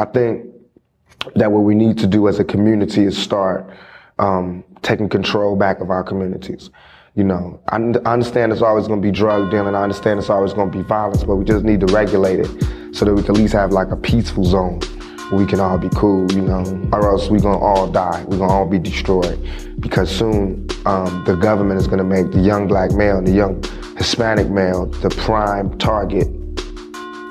[0.00, 0.46] I think
[1.34, 3.70] that what we need to do as a community is start
[4.18, 6.70] um, taking control back of our communities.
[7.16, 9.74] You know, I, understand it's always going to be drug dealing.
[9.74, 12.94] I understand it's always going to be violence, but we just need to regulate it
[12.94, 14.80] so that we can at least have like a peaceful zone
[15.28, 16.62] where we can all be cool, you know,
[16.94, 18.24] or else we're going to all die.
[18.26, 19.38] We're to all be destroyed
[19.80, 23.32] because soon um, the government is going to make the young black male and the
[23.32, 23.62] young
[23.98, 26.39] Hispanic male the prime target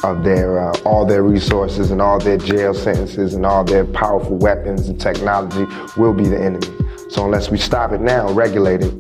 [0.04, 4.38] of their uh, all their resources and all their jail sentences and all their powerful
[4.38, 5.66] weapons and technology
[5.98, 6.68] will be the enemy.
[7.10, 8.94] So unless we stop it now, regulate it,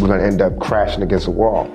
[0.00, 1.70] we're gonna end up crashing against a wall.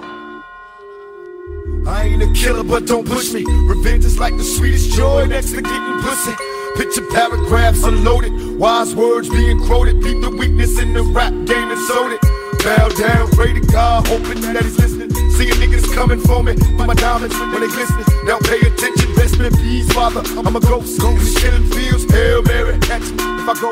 [1.85, 3.43] I ain't a killer, but don't push me.
[3.67, 6.33] Revenge is like the sweetest joy next to getting pussy.
[6.75, 10.01] Picture paragraphs unloaded, wise words being quoted.
[10.01, 12.21] Beat the weakness in the rap game and sold it.
[12.63, 15.11] Bow down, pray to God, hoping that he's listening.
[15.31, 18.05] Seeing niggas coming for me, for my diamonds when they glistening.
[18.25, 20.21] Now pay attention, best in peace, father.
[20.37, 22.05] I'm a ghost, the killing fields.
[22.11, 23.71] Hail Mary, catch me if I go.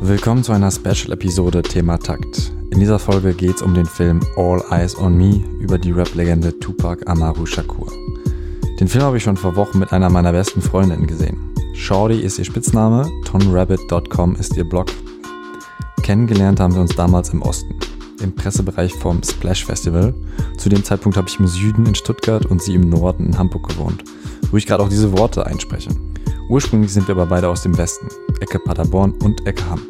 [0.00, 2.52] Willkommen zu einer Special-Episode Thema Takt.
[2.70, 6.58] In dieser Folge geht es um den Film All Eyes on Me über die Rap-Legende
[6.58, 7.92] Tupac Amaru Shakur.
[8.80, 11.36] Den Film habe ich schon vor Wochen mit einer meiner besten Freundinnen gesehen.
[11.74, 14.86] Shorty ist ihr Spitzname, tonrabbit.com ist ihr Blog.
[16.02, 17.74] Kennengelernt haben wir uns damals im Osten,
[18.20, 20.14] im Pressebereich vom Splash Festival.
[20.56, 23.68] Zu dem Zeitpunkt habe ich im Süden in Stuttgart und sie im Norden in Hamburg
[23.68, 24.04] gewohnt,
[24.50, 25.90] wo ich gerade auch diese Worte einspreche.
[26.48, 28.08] Ursprünglich sind wir aber beide aus dem Westen,
[28.40, 29.82] Ecke Paderborn und Ecke Hamm.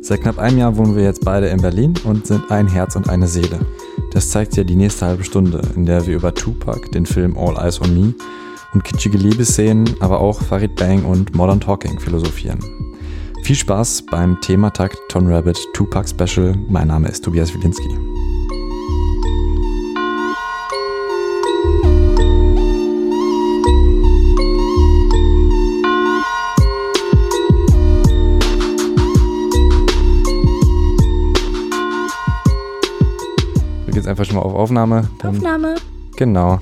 [0.00, 3.08] Seit knapp einem Jahr wohnen wir jetzt beide in Berlin und sind ein Herz und
[3.08, 3.60] eine Seele.
[4.12, 7.56] Das zeigt ja die nächste halbe Stunde, in der wir über Tupac, den Film All
[7.56, 8.14] Eyes on Me
[8.74, 12.58] und kitschige Liebesszenen, aber auch Farid Bang und Modern Talking philosophieren.
[13.42, 16.54] Viel Spaß beim Thematakt Ton Rabbit Tupac Special.
[16.68, 17.88] Mein Name ist Tobias Wilinski.
[17.88, 17.96] Wir
[33.86, 35.10] gehen jetzt einfach schon mal auf Aufnahme.
[35.18, 35.74] Dann, Aufnahme.
[36.16, 36.60] Genau.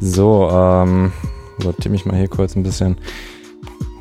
[0.00, 1.12] So, ähm,
[1.58, 2.96] sortiere mich mal hier kurz ein bisschen.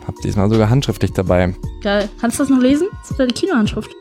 [0.07, 1.55] Hab diesmal sogar handschriftlich dabei.
[1.81, 2.09] Geil.
[2.19, 2.87] Kannst du das noch lesen?
[3.01, 3.91] Das ist deine Kinohandschrift.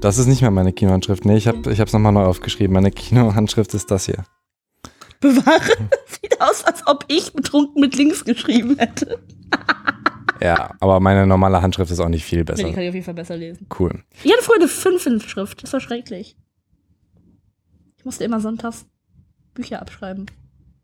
[0.00, 1.24] Das ist nicht mehr meine Kinohandschrift.
[1.24, 2.72] Nee, ich habe ich hab's nochmal neu aufgeschrieben.
[2.74, 4.24] Meine Kinohandschrift ist das hier.
[5.20, 5.88] Bewahre.
[6.06, 9.18] Sieht aus, als ob ich betrunken mit links geschrieben hätte.
[10.40, 12.70] Ja, aber meine normale Handschrift ist auch nicht viel Nee, die besser.
[12.72, 13.66] kann ich auf jeden Fall besser lesen.
[13.76, 14.04] Cool.
[14.22, 15.64] Ich hatte früher eine 5 in Schrift.
[15.64, 16.36] Das war schrecklich.
[17.96, 18.86] Ich musste immer sonntags
[19.54, 20.26] Bücher abschreiben.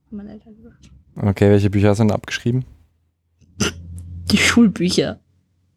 [0.07, 0.91] Haben meine Eltern gesagt.
[1.15, 2.65] Okay, welche Bücher hast du denn abgeschrieben?
[4.35, 5.21] Die Schulbücher.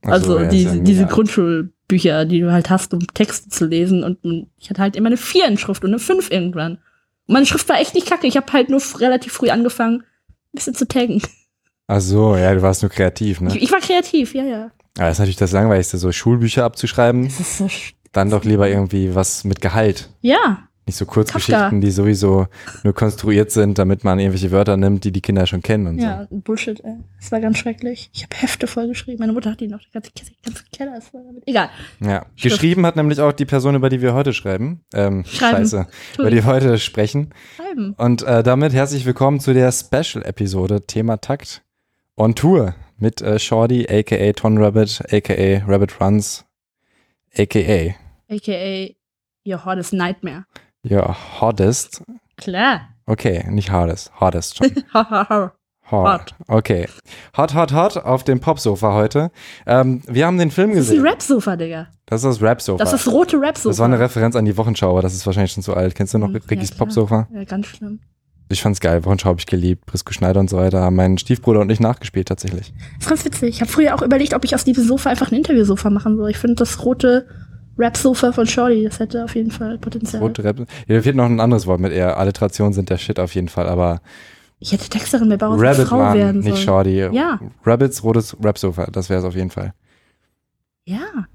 [0.01, 1.05] Ach so, Also ja, diese, ja diese.
[1.05, 4.03] Grundschulbücher, die du halt hast, um Texte zu lesen.
[4.03, 6.73] Und ich hatte halt immer eine 4 in Schrift und eine 5 irgendwann.
[7.27, 8.25] Und meine Schrift war echt nicht kacke.
[8.25, 11.21] Ich habe halt nur relativ früh angefangen, ein bisschen zu taggen.
[11.87, 13.55] Ach so, ja, du warst nur kreativ, ne?
[13.55, 14.71] Ich, ich war kreativ, ja, ja.
[14.97, 17.25] Ja, das ist natürlich das Langweiligste, so Schulbücher abzuschreiben.
[17.25, 17.69] Das ist so.
[18.11, 20.09] Dann doch lieber irgendwie was mit Gehalt.
[20.21, 22.47] Ja, Nicht so Kurzgeschichten, die sowieso
[22.83, 26.25] nur konstruiert sind, damit man irgendwelche Wörter nimmt, die die Kinder schon kennen und ja,
[26.31, 26.95] Bullshit, ey.
[27.19, 28.09] Das war ganz schrecklich.
[28.13, 29.19] Ich habe Hefte voll geschrieben.
[29.19, 30.11] Meine Mutter hat die noch, die ganze,
[30.43, 31.43] ganze Keller ist voll damit.
[31.45, 31.69] Egal.
[31.99, 32.07] so.
[32.07, 32.25] Ja.
[32.35, 32.55] Schrift.
[32.55, 34.79] Geschrieben hat nämlich auch die Person, über die wir heute schreiben.
[34.93, 35.57] Ähm, Schreiben.
[35.57, 35.87] Scheiße.
[36.19, 37.33] Über die wir heute sprechen.
[37.57, 37.93] Schreiben.
[37.97, 41.63] Und äh, damit herzlich willkommen zu der Special-Episode Thema Takt
[42.15, 46.45] on Tour mit äh, Shorty, aka Ton Rabbit, aka Rabbit Runs,
[47.37, 47.93] aka
[48.29, 48.95] AKA
[49.45, 50.45] Your Hottest Nightmare.
[50.91, 52.03] Your hottest.
[52.37, 52.81] Klar.
[53.05, 54.71] Okay, nicht hardest, hottest schon.
[54.93, 55.51] Ha, ha, ha.
[55.89, 56.05] Hot.
[56.05, 56.35] Hot.
[56.49, 56.87] Okay.
[57.37, 59.31] Hot, hot, hot auf dem Popsofa heute.
[59.65, 61.07] Ähm, wir haben den Film Das ist ein gesehen.
[61.07, 61.87] Rap-Sofa, Digga.
[62.05, 62.83] Das ist das Rap-Sofa.
[62.83, 63.69] Das ist das rote Rap-Sofa.
[63.69, 65.95] Das war eine Referenz an die Wochenschau, aber das ist wahrscheinlich schon zu alt.
[65.95, 66.87] Kennst du noch Hm, Rickys ja, klar.
[66.87, 67.27] Popsofa?
[67.33, 67.99] Ja, ganz schlimm.
[68.49, 69.05] Ich fand's geil.
[69.05, 69.85] Wochenschau habe ich geliebt.
[69.85, 70.81] Brisco Schneider und so weiter.
[70.81, 72.73] haben Mein Stiefbruder und ich nachgespielt tatsächlich.
[72.95, 73.49] Das ist ganz witzig.
[73.55, 76.29] Ich habe früher auch überlegt, ob ich aus diesem Sofa einfach ein Interviewsofa machen soll.
[76.29, 77.27] Ich finde das rote
[77.77, 80.21] Rap-Sofa von Shorty, das hätte auf jeden Fall Potenzial.
[80.21, 80.59] Rote Rap.
[80.59, 82.17] Ja, mir fehlt noch ein anderes Wort mit eher.
[82.17, 84.01] Alliterationen sind der Shit auf jeden Fall, aber
[84.59, 86.65] Ich hätte Texterin bei Bauer Rabbit Frau waren, werden nicht sollen.
[86.65, 87.15] Shorty.
[87.15, 87.39] Ja.
[87.65, 89.73] Rabbits rotes Rap-Sofa, das wäre es auf jeden Fall.
[90.85, 91.27] Ja,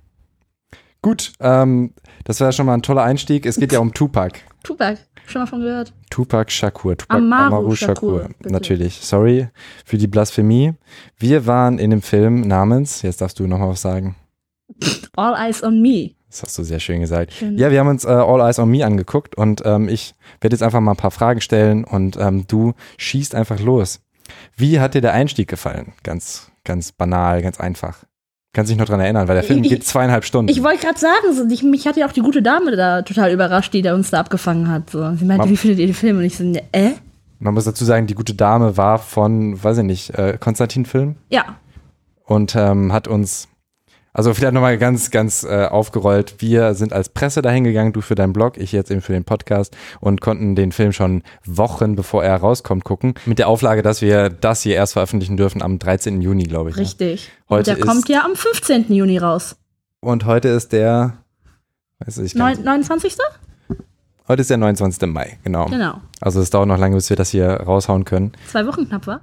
[1.05, 3.45] Gut, ähm, das wäre schon mal ein toller Einstieg.
[3.45, 4.39] Es geht ja um Tupac.
[4.63, 4.99] Tupac.
[5.27, 5.93] Schon mal von gehört.
[6.11, 6.97] Tupac Shakur.
[6.97, 8.53] Tupac Amaru Shakur, bitte.
[8.53, 9.01] Natürlich.
[9.01, 9.49] Sorry
[9.85, 10.75] für die Blasphemie.
[11.19, 14.15] Wir waren in dem Film namens, jetzt darfst du nochmal was sagen.
[15.17, 16.13] All Eyes on Me.
[16.33, 17.33] Das hast du sehr schön gesagt.
[17.35, 17.59] Schön.
[17.59, 20.63] Ja, wir haben uns äh, All Eyes on Me angeguckt und ähm, ich werde jetzt
[20.63, 24.01] einfach mal ein paar Fragen stellen und ähm, du schießt einfach los.
[24.57, 25.93] Wie hat dir der Einstieg gefallen?
[26.03, 27.99] Ganz, ganz banal, ganz einfach.
[28.55, 30.51] Kannst dich noch dran erinnern, weil der Film Ich- geht zweieinhalb Stunden.
[30.51, 33.73] Ich wollte gerade sagen, ich, mich hat ja auch die gute Dame da total überrascht,
[33.75, 34.89] die da uns da abgefangen hat.
[34.91, 34.99] So.
[35.17, 36.17] Sie meinte, Mam- wie findet ihr den Film?
[36.19, 36.93] Und ich so, ne, äh?
[37.41, 41.17] Man muss dazu sagen, die gute Dame war von, weiß ich nicht, äh, Konstantin Film
[41.29, 41.57] Ja,
[42.25, 43.49] und ähm, hat uns,
[44.13, 46.37] also vielleicht nochmal ganz, ganz äh, aufgerollt.
[46.39, 49.25] Wir sind als Presse dahin gegangen, du für deinen Blog, ich jetzt eben für den
[49.25, 53.15] Podcast und konnten den Film schon Wochen bevor er rauskommt gucken.
[53.25, 56.21] Mit der Auflage, dass wir das hier erst veröffentlichen dürfen am 13.
[56.21, 56.77] Juni, glaube ich.
[56.77, 56.83] ne?
[56.83, 57.31] richtig.
[57.49, 58.93] Heute Und der kommt ja am 15.
[58.93, 59.57] Juni raus.
[60.01, 61.19] Und heute ist der,
[62.01, 62.65] weiß ich gar Neun, nicht.
[62.65, 63.17] 29.
[64.29, 65.09] Heute ist der 29.
[65.09, 65.67] Mai, genau.
[65.67, 66.01] Genau.
[66.21, 68.33] Also es dauert noch lange, bis wir das hier raushauen können.
[68.47, 69.23] Zwei Wochen knapp, war?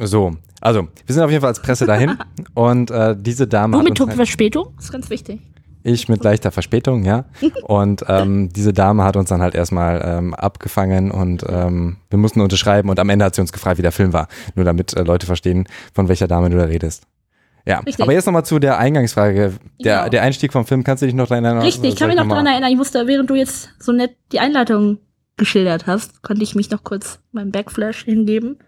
[0.00, 2.16] So, also wir sind auf jeden Fall als Presse dahin
[2.54, 4.68] und äh, diese Dame Du hat mit halt- Verspätung?
[4.76, 5.40] Das ist ganz wichtig.
[5.84, 7.24] Ich mit leichter Verspätung, ja.
[7.64, 12.40] Und ähm, diese Dame hat uns dann halt erstmal ähm, abgefangen und ähm, wir mussten
[12.40, 14.28] unterschreiben und am Ende hat sie uns gefragt, wie der Film war.
[14.54, 17.08] Nur damit äh, Leute verstehen, von welcher Dame du da redest.
[17.66, 18.00] Ja, Richtig.
[18.00, 19.54] aber jetzt nochmal zu der Eingangsfrage.
[19.84, 20.08] Der, Ja.
[20.08, 21.64] der Einstieg vom Film, kannst du dich noch daran erinnern?
[21.64, 22.70] Richtig, ich kann mich noch daran erinnern.
[22.70, 24.98] Ich musste, während du jetzt so nett die Einleitung
[25.42, 28.58] geschildert hast, konnte ich mich noch kurz meinem Backflash hingeben.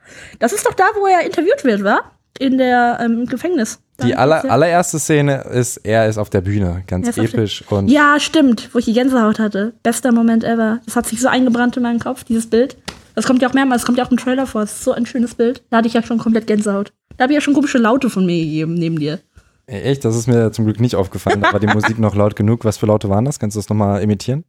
[0.40, 2.10] Das ist doch da, wo er interviewt wird, war?
[2.38, 3.78] In der ähm, im Gefängnis.
[3.96, 7.88] Da Die aller, er- allererste Szene ist, er ist auf der Bühne, ganz episch und
[7.88, 9.72] Ja, stimmt, wo ich die Gänsehaut hatte.
[9.84, 10.80] Bester Moment ever.
[10.84, 12.76] Das hat sich so eingebrannt in meinen Kopf, dieses Bild.
[13.14, 14.62] Das kommt ja auch mehrmals, das kommt ja auch im Trailer vor.
[14.62, 15.62] Das ist so ein schönes Bild.
[15.70, 16.92] Da hatte ich ja schon komplett Gänsehaut.
[17.16, 19.20] Da habe ich ja schon komische Laute von mir gegeben, neben dir.
[19.66, 21.40] Echt, das ist mir zum Glück nicht aufgefallen.
[21.42, 22.64] Da war die Musik noch laut genug.
[22.64, 23.38] Was für Laute waren das?
[23.38, 24.42] Kannst du das nochmal imitieren?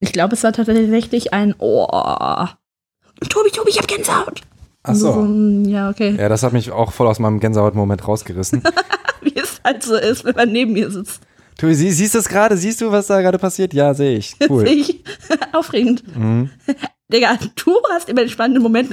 [0.00, 1.86] Ich glaube, es war tatsächlich ein Oh.
[3.28, 4.42] Tobi, Tobi, ich hab Gänsehaut.
[4.82, 5.12] Ach so.
[5.12, 6.16] So, mm, ja, okay.
[6.18, 8.62] Ja, das hat mich auch voll aus meinem Gänsehaut-Moment rausgerissen.
[9.22, 11.20] Wie es halt so ist, wenn man neben mir sitzt.
[11.58, 12.56] Du sie, siehst du es gerade?
[12.56, 13.72] Siehst du, was da gerade passiert?
[13.72, 14.36] Ja, sehe ich.
[14.48, 14.66] Cool.
[14.66, 15.02] Sehe ich.
[15.52, 16.04] Aufregend.
[16.16, 16.50] Mhm.
[17.10, 18.90] Digga, du hast immer den spannenden Moment.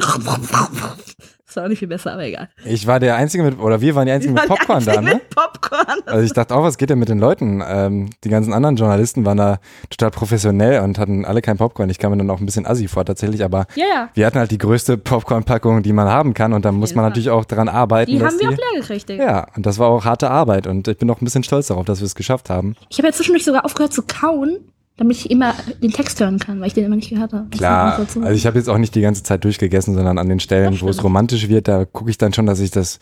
[1.53, 2.49] Das war auch nicht viel besser, aber egal.
[2.65, 5.13] Ich war der Einzige mit, oder wir waren die Einzigen mit Popcorn die da, ne?
[5.13, 5.99] Mit Popcorn.
[6.07, 7.63] Also ich dachte auch, was geht denn mit den Leuten?
[7.63, 9.59] Ähm, die ganzen anderen Journalisten waren da
[9.91, 11.91] total professionell und hatten alle kein Popcorn.
[11.91, 14.09] Ich kam mir dann auch ein bisschen assi vor tatsächlich, aber Ja, ja.
[14.15, 17.29] wir hatten halt die größte Popcorn-Packung, die man haben kann und da muss man natürlich
[17.29, 18.09] auch daran arbeiten.
[18.09, 19.23] Die haben wir die, auch leer gekriegt, Digga.
[19.23, 21.85] Ja, und das war auch harte Arbeit und ich bin auch ein bisschen stolz darauf,
[21.85, 22.75] dass wir es geschafft haben.
[22.89, 24.57] Ich habe ja zwischendurch sogar aufgehört zu kauen,
[24.97, 27.49] damit ich immer den Text hören kann, weil ich den immer nicht gehört habe.
[27.49, 30.79] Klar, also ich habe jetzt auch nicht die ganze Zeit durchgegessen, sondern an den Stellen,
[30.81, 32.99] wo es romantisch wird, da gucke ich dann schon, dass ich das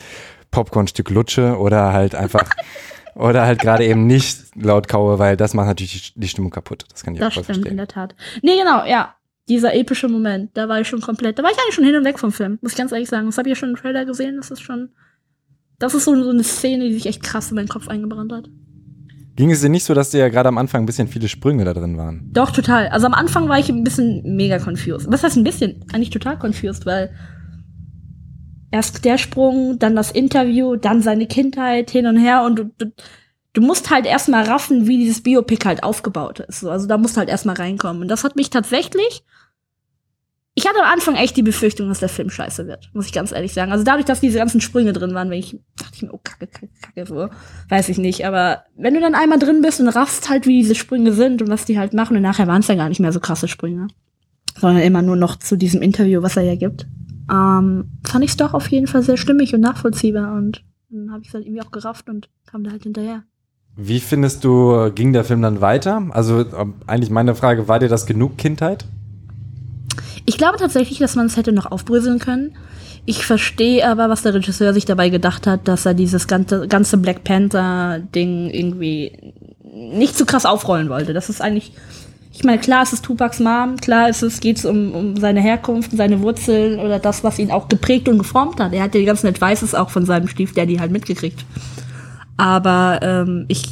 [0.52, 2.50] Popcornstück lutsche oder halt einfach
[3.16, 6.86] oder halt gerade eben nicht laut kaue, weil das macht natürlich die- Stimmung kaputt.
[6.92, 7.78] Das kann ich das auch voll stimmt, in verstehen.
[7.78, 8.16] der Tat.
[8.42, 9.16] Nee, genau, ja.
[9.50, 12.06] Dieser epische Moment, da war ich schon komplett, da war ich eigentlich schon hin und
[12.06, 13.26] weg vom Film, muss ich ganz ehrlich sagen.
[13.26, 14.90] Das habe ich ja schon im Trailer gesehen, das ist schon,
[15.78, 18.50] das ist so, so eine Szene, die sich echt krass in meinen Kopf eingebrannt hat.
[19.42, 21.66] Ging es dir nicht so, dass dir ja gerade am Anfang ein bisschen viele Sprünge
[21.66, 22.30] da drin waren?
[22.32, 22.90] Doch, total.
[22.90, 25.12] Also am Anfang war ich ein bisschen mega confused.
[25.12, 25.84] Was heißt ein bisschen?
[25.92, 27.10] Eigentlich total confused, weil
[28.70, 32.92] erst der Sprung, dann das Interview, dann seine Kindheit hin und her und du, du,
[33.54, 36.60] du musst halt erstmal raffen, wie dieses Biopic halt aufgebaut ist.
[36.60, 38.04] So, Also da musst du halt erstmal reinkommen.
[38.04, 39.24] Und das hat mich tatsächlich.
[40.54, 43.32] Ich hatte am Anfang echt die Befürchtung, dass der Film scheiße wird, muss ich ganz
[43.32, 43.72] ehrlich sagen.
[43.72, 46.48] Also dadurch, dass diese ganzen Sprünge drin waren, wenn ich dachte ich mir, oh Kacke,
[46.48, 47.30] Kacke, Kacke, so,
[47.70, 48.26] weiß ich nicht.
[48.26, 51.50] Aber wenn du dann einmal drin bist und raffst halt, wie diese Sprünge sind und
[51.50, 53.88] was die halt machen, und nachher waren es ja gar nicht mehr so krasse Sprünge,
[54.60, 56.86] sondern immer nur noch zu diesem Interview, was er ja gibt,
[57.32, 61.22] ähm, fand ich es doch auf jeden Fall sehr stimmig und nachvollziehbar und dann habe
[61.22, 63.24] ich es halt irgendwie auch gerafft und kam da halt hinterher.
[63.78, 66.10] Wie findest du, ging der Film dann weiter?
[66.10, 68.86] Also ähm, eigentlich meine Frage, war dir das genug Kindheit?
[70.26, 72.56] Ich glaube tatsächlich, dass man es hätte noch aufbröseln können.
[73.06, 76.98] Ich verstehe aber, was der Regisseur sich dabei gedacht hat, dass er dieses ganze, ganze
[76.98, 79.34] Black Panther-Ding irgendwie
[79.74, 81.14] nicht zu krass aufrollen wollte.
[81.14, 81.74] Das ist eigentlich,
[82.32, 85.42] ich meine, klar ist es Tupacs Mom, klar ist es, geht es um, um seine
[85.42, 88.74] Herkunft, seine Wurzeln oder das, was ihn auch geprägt und geformt hat.
[88.74, 91.44] Er hat ja die ganzen Advices auch von seinem Stiefdaddy halt mitgekriegt.
[92.38, 93.64] Aber ähm, ich,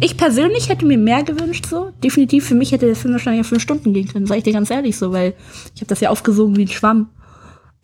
[0.00, 1.90] ich persönlich hätte mir mehr gewünscht, so.
[2.02, 4.52] Definitiv für mich hätte der Film wahrscheinlich auf fünf Stunden gehen können, sag ich dir
[4.52, 5.34] ganz ehrlich so, weil
[5.74, 7.10] ich habe das ja aufgesogen wie ein Schwamm.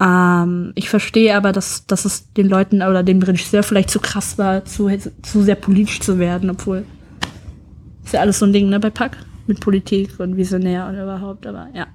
[0.01, 4.39] Ähm, ich verstehe aber, dass, dass es den Leuten oder dem Regisseur vielleicht zu krass
[4.39, 4.91] war, zu,
[5.23, 6.85] zu sehr politisch zu werden, obwohl
[8.05, 11.47] ist ja alles so ein Ding, ne, bei Pack mit Politik und Visionär und überhaupt,
[11.47, 11.87] aber ja.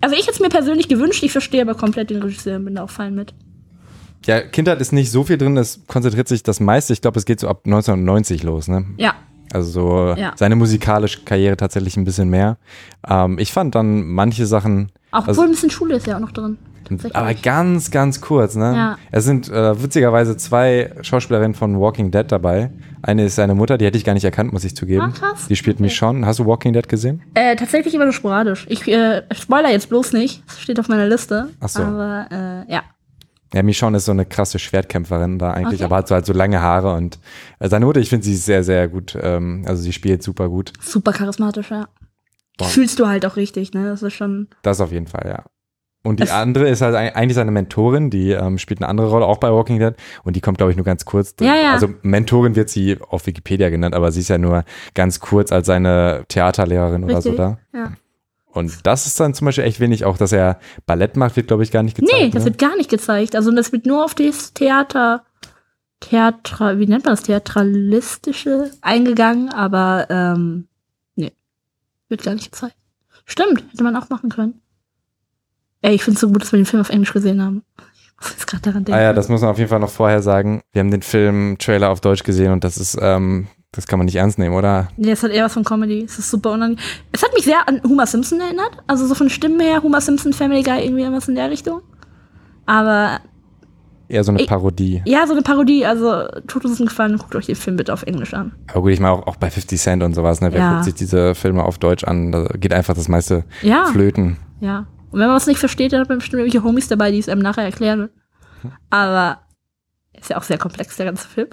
[0.00, 2.74] Also ich hätte es mir persönlich gewünscht, ich verstehe aber komplett den Regisseur und bin
[2.76, 3.34] da auch fein mit.
[4.26, 6.92] Ja, Kindheit ist nicht so viel drin, es konzentriert sich das meiste.
[6.92, 8.84] Ich glaube, es geht so ab 1990 los, ne?
[8.96, 9.14] Ja,
[9.52, 10.32] Also so Ja.
[10.34, 12.56] seine musikalische Karriere tatsächlich ein bisschen mehr.
[13.08, 16.20] Ähm, ich fand dann manche Sachen, auch Also- wohl ein bisschen Schule ist ja auch
[16.20, 16.58] noch drin.
[17.14, 18.72] Aber ganz, ganz kurz, ne?
[18.76, 18.98] Ja.
[19.10, 22.70] Es sind äh, witzigerweise zwei Schauspielerinnen von Walking Dead dabei.
[23.02, 25.00] Eine ist seine Mutter, die hätte ich gar nicht erkannt, muss ich zugeben.
[25.02, 25.46] Ah, krass.
[25.48, 25.84] Die spielt Okay.
[25.84, 26.24] Michonne.
[26.26, 27.22] Hast du Walking Dead gesehen?
[27.34, 28.66] Äh, tatsächlich immer nur sporadisch.
[28.68, 30.42] Ich äh, spoiler jetzt bloß nicht.
[30.46, 31.48] Das steht auf meiner Liste.
[31.60, 31.82] Ach so.
[31.82, 32.82] Aber äh, ja.
[33.54, 35.84] Ja, Michonne ist so eine krasse Schwertkämpferin da eigentlich, Okay.
[35.84, 37.18] aber hat so halt so lange Haare und
[37.60, 39.16] äh, seine Mutter, ich finde sie sehr, sehr gut.
[39.20, 40.72] Ähm, also sie spielt super gut.
[40.80, 41.88] Super charismatisch, ja.
[42.58, 42.66] Boah.
[42.68, 43.84] fühlst du halt auch richtig, ne?
[43.90, 44.48] Das ist schon.
[44.62, 45.44] Das auf jeden Fall, ja.
[46.02, 49.08] Und die Es- andere ist halt eig- eigentlich seine Mentorin, die ähm, spielt eine andere
[49.10, 51.34] Rolle auch bei Walking Dead und die kommt, glaube ich, nur ganz kurz.
[51.36, 51.48] drin.
[51.48, 51.72] Ja, ja.
[51.72, 55.66] Also Mentorin wird sie auf Wikipedia genannt, aber sie ist ja nur ganz kurz als
[55.66, 57.36] seine Theaterlehrerin oder so Richtig.
[57.72, 57.78] da.
[57.78, 57.92] Ja.
[58.56, 60.04] Und das ist dann zum Beispiel echt wenig.
[60.06, 62.18] Auch, dass er Ballett macht, wird, glaube ich, gar nicht gezeigt.
[62.18, 62.50] Nee, das ne?
[62.50, 63.36] wird gar nicht gezeigt.
[63.36, 65.24] Also das wird nur auf das Theater,
[66.00, 70.68] Theatra, wie nennt man das, Theatralistische eingegangen, aber ähm,
[71.16, 71.32] nee,
[72.08, 72.76] wird gar nicht gezeigt.
[73.26, 74.62] Stimmt, hätte man auch machen können.
[75.82, 77.62] Ey, ich finde es so gut, dass wir den Film auf Englisch gesehen haben.
[78.04, 78.98] Ich muss jetzt gerade daran denken.
[78.98, 80.62] Ah ja, das muss man auf jeden Fall noch vorher sagen.
[80.72, 84.16] Wir haben den Film-Trailer auf Deutsch gesehen und das ist, ähm, das kann man nicht
[84.16, 84.88] ernst nehmen, oder?
[84.96, 86.02] Nee, es hat eher was von Comedy.
[86.04, 86.82] Es ist super unangenehm.
[87.12, 88.78] Es hat mich sehr an Homer Simpson erinnert.
[88.86, 91.82] Also so von Stimmen her, Homer Simpson, Family Guy, irgendwie irgendwas in der Richtung.
[92.66, 93.20] Aber
[94.08, 95.02] Eher so eine Ich- Parodie.
[95.04, 95.84] ja, so eine Parodie.
[95.84, 98.54] Also tut uns einen Gefallen, guckt euch den Film bitte auf Englisch an.
[98.68, 100.52] Aber gut, ich meine auch, auch bei 50 Cent und sowas, ne?
[100.52, 100.72] Wer Ja.
[100.72, 102.30] guckt sich diese Filme auf Deutsch an?
[102.32, 103.86] Da geht einfach das meiste Ja.
[103.86, 104.36] flöten.
[104.60, 104.86] Ja.
[105.10, 107.28] Und wenn man was nicht versteht, dann hat man bestimmt irgendwelche Homies dabei, die es
[107.28, 108.10] einem nachher erklären.
[108.90, 109.40] Aber
[110.18, 111.48] ist ja auch sehr komplex, der ganze Film.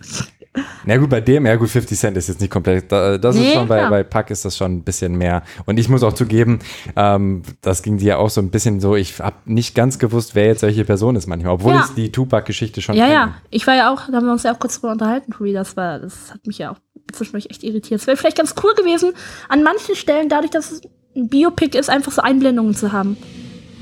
[0.85, 3.41] Na gut, bei dem, ja gut, 50 Cent ist jetzt nicht komplett, da- das ist
[3.41, 5.41] Nee, schon, bei, bei Pack ist das schon ein bisschen mehr.
[5.65, 6.59] Und ich muss auch zugeben,
[6.95, 10.35] ähm, das ging dir ja auch so ein bisschen so, ich habe nicht ganz gewusst,
[10.35, 11.85] wer jetzt welche Person ist manchmal, obwohl Ja.
[11.87, 13.13] ich die Tupac-Geschichte schon Ja, kenne.
[13.15, 13.33] ja.
[13.49, 15.53] Ich war ja auch, da haben wir uns ja auch kurz drüber unterhalten, Tobi.
[15.53, 16.77] Das war, das hat mich ja auch
[17.11, 18.01] zwischendurch echt irritiert.
[18.01, 19.13] Es wäre vielleicht ganz cool gewesen,
[19.49, 20.81] an manchen Stellen, dadurch, dass es
[21.15, 23.17] ein Biopic ist, einfach so Einblendungen zu haben.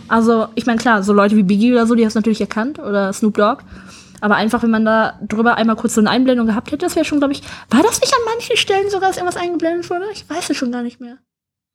[0.08, 2.80] Also, ich meine, klar, so Leute wie Biggie oder so, die haben es natürlich erkannt,
[2.80, 3.64] oder Snoop Dogg.
[4.22, 7.06] Aber einfach, wenn man da drüber einmal kurz so eine Einblendung gehabt hätte, das wäre
[7.06, 10.06] schon, glaube ich, war das nicht an manchen Stellen sogar, dass irgendwas eingeblendet wurde?
[10.14, 11.18] Ich weiß es schon gar nicht mehr.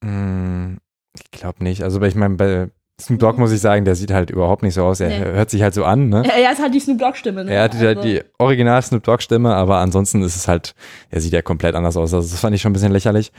[0.03, 0.79] Mm,
[1.19, 1.83] Ich glaube nicht.
[1.83, 4.83] Also ich meine, bei Snoop Dogg muss ich sagen, der sieht halt überhaupt nicht so
[4.85, 5.01] aus.
[5.01, 5.19] Er Nee.
[5.19, 6.23] hört sich halt so an, ne?
[6.27, 7.53] Er, er ist halt die Snoop Dogg-Stimme, ne?
[7.53, 10.75] Er hat die, Also- die original Snoop Dogg Stimme, aber ansonsten ist es halt,
[11.11, 12.15] er sieht ja komplett anders aus.
[12.15, 13.33] Also das fand ich schon ein bisschen lächerlich.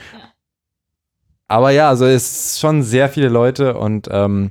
[1.48, 4.50] Aber ja, also es ist schon sehr viele Leute und ähm,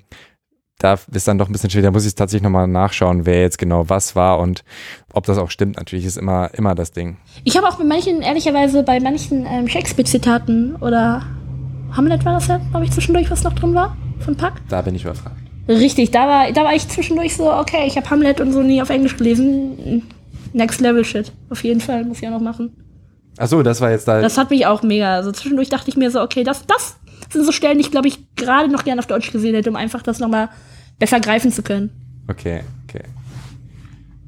[0.80, 1.86] da ist dann doch ein bisschen schwierig.
[1.86, 4.64] Da muss ich tatsächlich nochmal nachschauen, wer jetzt genau was war und
[5.12, 5.78] ob das auch stimmt.
[5.78, 7.18] Natürlich ist immer, immer das Ding.
[7.44, 11.24] Ich habe auch bei manchen, ehrlicherweise, bei manchen ähm, Shakespeare-Zitaten oder
[11.92, 14.62] Hamlet war das ja, glaube ich, zwischendurch, was noch drin war von Pack.
[14.70, 15.38] Da bin ich überfragt.
[15.68, 18.82] Richtig, da war, da war ich zwischendurch so, okay, ich habe Hamlet und so nie
[18.82, 20.04] auf Englisch gelesen.
[20.54, 21.32] Next Level Shit.
[21.50, 22.76] Auf jeden Fall, muss ich auch noch machen.
[23.38, 24.22] Achso, das war jetzt da.
[24.22, 25.16] Das hat mich auch mega.
[25.16, 26.98] Also zwischendurch dachte ich mir so, okay, das, das
[27.30, 29.76] sind so Stellen, die ich, glaube ich, gerade noch gerne auf Deutsch gesehen hätte, um
[29.76, 30.50] einfach das nochmal
[31.00, 31.92] besser greifen zu können.
[32.28, 33.04] Okay, okay.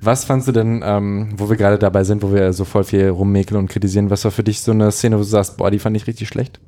[0.02, 3.10] Was fandst du denn, ähm, wo wir gerade dabei sind, wo wir so voll viel
[3.10, 5.80] rummäkeln und kritisieren, was war für dich so eine Szene, wo du sagst, boah, die
[5.80, 6.60] fand ich richtig schlecht?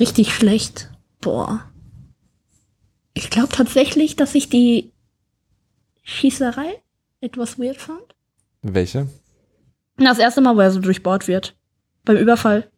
[0.00, 0.90] Richtig schlecht.
[1.20, 1.64] Boah.
[3.12, 4.92] Ich glaube tatsächlich, dass ich die
[6.02, 6.80] Schießerei
[7.20, 8.14] etwas weird fand.
[8.62, 9.08] Welche?
[9.98, 11.56] Das erste Mal, wo er so durchbohrt wird.
[12.04, 12.70] Beim Überfall.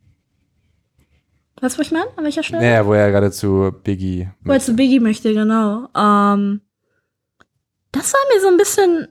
[1.60, 2.06] Weißt du, was ich meine?
[2.16, 2.62] An welcher Stelle?
[2.62, 4.28] Naja, wo er gerade zu Biggie.
[4.42, 5.88] Wo er zu Biggie möchte, genau.
[5.96, 6.62] Ähm,
[7.92, 9.08] das war mir so ein bisschen.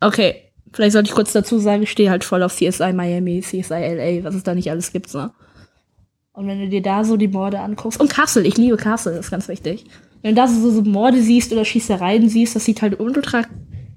[0.00, 3.74] Okay, vielleicht sollte ich kurz dazu sagen, ich stehe halt voll auf CSI Miami, CSI
[3.74, 5.32] LA, was es da nicht alles gibt, ne?
[6.32, 9.26] Und wenn du dir da so die Morde anguckst, und Castle, ich liebe Castle, das
[9.26, 9.86] ist ganz wichtig.
[10.22, 13.42] Wenn du da so, so Morde siehst oder Schießereien siehst, das sieht halt ultra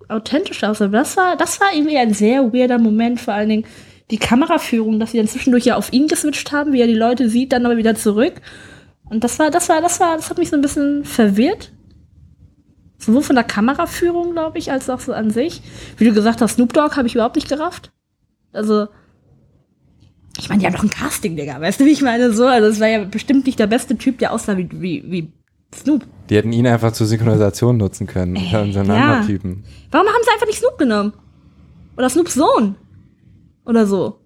[0.07, 0.81] authentisch aus.
[0.81, 3.65] Aber das war, das war irgendwie ein sehr weirder Moment, vor allen Dingen
[4.11, 7.29] die Kameraführung, dass sie dann zwischendurch ja auf ihn geswitcht haben, wie er die Leute
[7.29, 8.33] sieht, dann aber wieder zurück.
[9.05, 11.71] Und das war, das war, das war, das hat mich so ein bisschen verwirrt.
[12.97, 15.61] Sowohl von der Kameraführung, glaube ich, als auch so an sich.
[15.97, 17.91] Wie du gesagt hast, Snoop Dogg habe ich überhaupt nicht gerafft.
[18.53, 18.87] Also,
[20.37, 21.59] ich meine, die haben doch ein Casting, Digga.
[21.59, 22.31] Weißt du, wie ich meine?
[22.31, 25.31] So, also es war ja bestimmt nicht der beste Typ, der aussah wie, wie, wie
[25.73, 26.05] Snoop.
[26.29, 28.35] Die hätten ihn einfach zur Synchronisation nutzen können.
[28.35, 28.81] Äh, einen ja.
[28.81, 29.63] anderen Typen.
[29.89, 31.13] Warum haben sie einfach nicht Snoop genommen?
[31.97, 32.75] Oder Snoops Sohn?
[33.65, 34.19] Oder so.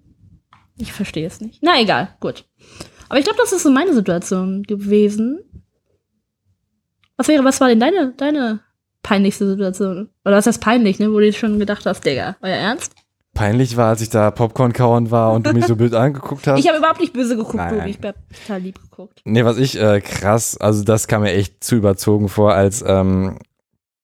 [0.78, 1.60] Ich verstehe es nicht.
[1.62, 2.46] Na egal, gut.
[3.08, 5.40] Aber ich glaube, das ist so meine Situation gewesen.
[7.18, 8.60] Was wäre, was war denn deine, deine
[9.04, 10.10] peinlichste Situation?
[10.26, 11.12] Oder was heißt peinlich, ne?
[11.12, 12.94] Wo du schon gedacht hast, Digga, euer Ernst?
[13.34, 16.60] Peinlich war, als ich da Popcorn kauen war und du mich so blöd angeguckt hast.
[16.60, 17.90] Ich habe überhaupt nicht böse geguckt, Nein, nein.
[17.90, 19.22] Ich hab total lieb geguckt.
[19.26, 23.40] Nee, was ich äh, krass, also das kam mir echt zu überzogen vor, als ähm,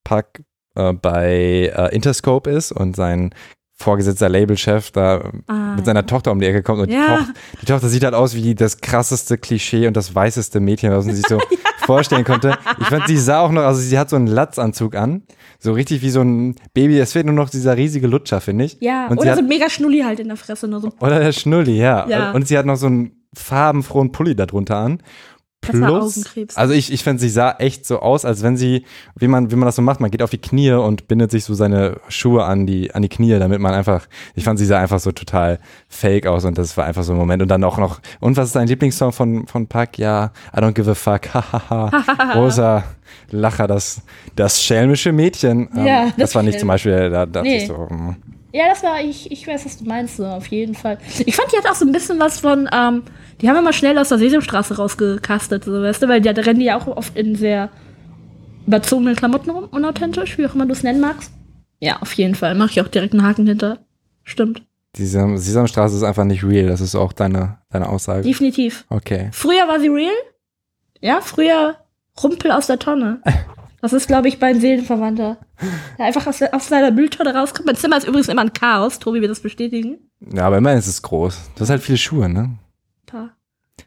[0.04, 0.42] Puck
[0.76, 3.34] äh, bei äh, Interscope ist und sein
[3.82, 7.02] vorgesetzter Labelchef da Ah, mit seiner Tochter um die Ecke kommt und Ja.
[7.02, 10.92] die, Tochter, die Tochter sieht halt aus wie das krasseste Klischee und das weißeste Mädchen,
[10.92, 11.40] was man sich so
[11.86, 12.58] vorstellen konnte.
[12.80, 15.24] Ich fand, sie sah auch noch, also sie hat so einen Latzanzug an,
[15.60, 17.00] so richtig wie so ein Baby.
[17.00, 18.78] Es fehlt nur noch dieser riesige Lutscher, finde ich.
[18.80, 20.68] ja, und oder so mega Schnulli halt in der Fresse.
[20.68, 20.92] Nur so.
[21.00, 22.08] oder der Schnulli, ja.
[22.08, 22.32] Ja.
[22.32, 25.02] Und sie hat noch so einen farbenfrohen Pulli darunter an.
[25.62, 26.26] Plus,
[26.56, 28.84] also ich, ich finde, sie sah echt so aus, als wenn sie,
[29.16, 31.44] wie man, wie man das so macht, man geht auf die Knie und bindet sich
[31.46, 34.80] so seine Schuhe an die, an die Knie, damit man einfach, ich fand, sie sah
[34.80, 37.44] einfach so total fake aus und das war einfach so ein Moment.
[37.44, 40.00] Und dann auch noch, und was ist dein Lieblingssong von, von Park?
[40.00, 41.92] Ja, I don't give a fuck, hahaha,
[42.34, 42.84] großer
[43.30, 44.02] Lacher, das,
[44.36, 45.70] das schelmische Mädchen.
[45.76, 47.58] Ähm, Ja, das, das war nicht zum Beispiel, da dachte Nee.
[47.58, 48.16] ich so, mm.
[48.54, 50.98] Ja, das war, ich, ich weiß, was du meinst, so, auf jeden Fall.
[51.26, 53.04] Ich fand, die hat auch so ein bisschen was von, ähm,
[53.40, 56.60] die haben immer schnell aus der Sesamstraße rausgekastet, so, weißt du, weil die, da rennen
[56.60, 57.70] die ja auch oft in sehr
[58.68, 61.32] überzogenen Klamotten rum, unauthentisch, wie auch immer du es nennen magst.
[61.80, 62.54] Ja, auf jeden Fall.
[62.56, 63.80] Mache ich auch direkt einen Haken hinter.
[64.24, 64.62] Stimmt.
[64.98, 68.22] diese Sesamstraße ist einfach nicht real, das ist auch deine, deine Aussage.
[68.24, 68.86] Definitiv.
[68.90, 69.30] Okay.
[69.32, 70.14] Früher war sie real.
[71.00, 71.78] Ja, früher
[72.22, 73.22] Rumpel aus der Tonne.
[73.82, 75.38] Das ist, glaube ich, mein Seelenverwandter.
[75.98, 77.66] Der einfach aus, aus seiner Mülltonne rauskommt.
[77.66, 79.00] Mein Zimmer ist übrigens immer ein Chaos.
[79.00, 79.98] Tobi wird das bestätigen.
[80.20, 81.52] Ja, aber immerhin ist es groß.
[81.56, 82.58] Du hast halt viele Schuhe, ne?
[83.08, 83.32] Paar.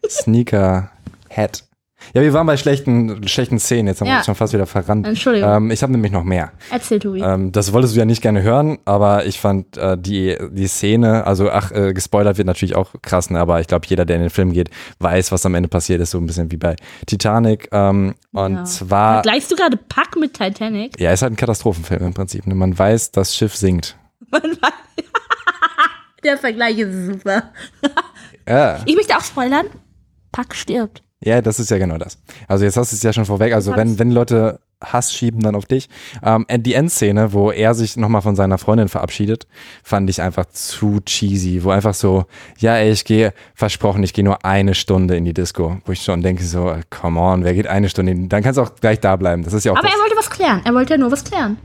[0.08, 0.90] Sneaker,
[1.30, 1.64] Hat.
[2.12, 3.88] Ja, wir waren bei schlechten, schlechten Szenen.
[3.88, 4.18] Jetzt haben wir Ja.
[4.18, 5.06] uns schon fast wieder verrannt.
[5.06, 5.48] Entschuldigung.
[5.50, 6.52] Ähm, ich habe nämlich noch mehr.
[6.70, 7.20] Erzähl, Tobi.
[7.22, 11.26] Ähm, das wolltest du ja nicht gerne hören, aber ich fand äh, die, die Szene,
[11.26, 13.40] also ach, äh, gespoilert wird natürlich auch krass, ne?
[13.40, 16.10] aber ich glaube, jeder, der in den Film geht, weiß, was am Ende passiert ist,
[16.10, 17.68] so ein bisschen wie bei Titanic.
[17.72, 18.64] Ähm, und Ja.
[18.64, 20.98] zwar, Vergleichst du gerade Pack mit Titanic?
[21.00, 22.46] ja, ist halt ein Katastrophenfilm im Prinzip.
[22.46, 22.54] Ne?
[22.54, 23.96] Man weiß, das Schiff sinkt.
[24.30, 24.72] Man weiß-
[26.24, 27.52] Der Vergleich ist super.
[28.48, 28.80] Ja.
[28.86, 29.66] Ich möchte auch spoilern.
[30.32, 31.02] Pack stirbt.
[31.20, 32.18] Ja, das ist ja genau das.
[32.48, 33.54] Also jetzt hast du es ja schon vorweg.
[33.54, 34.60] Also wenn, wenn Leute
[34.92, 35.88] Hass schieben dann auf dich.
[36.22, 39.46] Ähm, die Endszene, wo er sich nochmal von seiner Freundin verabschiedet,
[39.82, 41.64] fand ich einfach zu cheesy.
[41.64, 42.26] Wo einfach so,
[42.58, 45.78] ja ey, ich gehe, versprochen, ich gehe nur eine Stunde in die Disco.
[45.84, 48.58] Wo ich schon denke so, äh, come on, wer geht eine Stunde in, dann kannst
[48.58, 49.44] du auch gleich da bleiben.
[49.44, 49.96] Das ist ja auch Aber das.
[49.96, 50.60] er wollte was klären.
[50.64, 51.56] Er wollte ja nur was klären.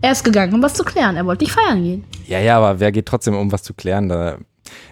[0.00, 1.16] Er ist gegangen, um was zu klären.
[1.16, 2.04] Er wollte nicht feiern gehen.
[2.26, 4.08] Ja, ja, aber wer geht trotzdem, um was zu klären?
[4.08, 4.38] Da,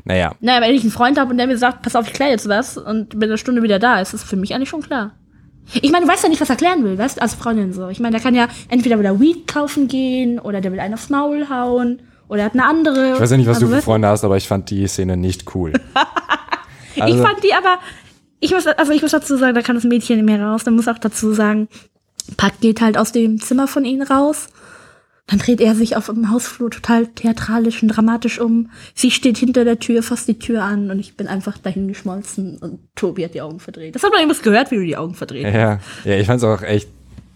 [0.04, 2.30] naja, Naja, wenn ich einen Freund habe und der mir sagt, pass auf, ich kläre
[2.30, 5.12] jetzt was und bin eine Stunde wieder da, ist das für mich eigentlich schon klar.
[5.74, 7.88] Ich meine, du weißt ja nicht, was er klären will, weißt du, als Freundin so.
[7.88, 11.10] Ich meine, der kann ja entweder wieder Weed kaufen gehen oder der will einen aufs
[11.10, 13.14] Maul hauen oder er hat eine andere.
[13.14, 15.16] ich weiß ja nicht, was also, du für Freunde hast, aber ich fand die Szene
[15.16, 15.72] nicht cool.
[16.94, 17.78] Ich Also- fand die aber,
[18.40, 20.64] ich muss, also ich muss dazu sagen, da kann das Mädchen nicht mehr raus.
[20.64, 21.68] Dann muss auch dazu sagen,
[22.38, 24.46] Pack geht halt aus dem Zimmer von ihnen raus.
[25.28, 28.70] Dann dreht er sich auf dem Hausflur total theatralisch und dramatisch um.
[28.94, 32.58] Sie steht hinter der Tür, fasst die Tür an und ich bin einfach dahin geschmolzen
[32.58, 33.94] und Tobi hat die Augen verdreht.
[33.96, 35.52] Das hat man übrigens gehört, wie du die Augen verdreht.
[35.52, 36.88] ja, ja, ich fand es auch echt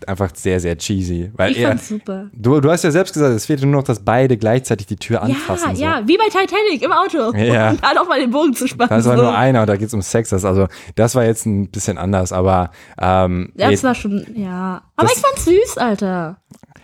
[0.07, 1.31] einfach sehr, sehr cheesy.
[1.35, 2.31] Weil Ich er, fand's super.
[2.33, 5.21] Du, du hast ja selbst gesagt, es fehlt nur noch, dass beide gleichzeitig die Tür
[5.23, 5.71] anfassen.
[5.71, 5.83] Ja, so.
[5.83, 7.37] ja, wie bei Titanic im Auto.
[7.37, 7.71] Ja.
[7.71, 8.89] Und dann auch mal den Bogen zu spannen.
[8.89, 9.23] Da ist aber so.
[9.25, 10.31] nur einer und da geht's um Sex.
[10.31, 14.25] Das, also, das war jetzt ein bisschen anders, aber ähm, Ja, das nee, war schon,
[14.37, 14.83] ja.
[14.97, 16.37] Aber Das- ich fand's süß, Alter.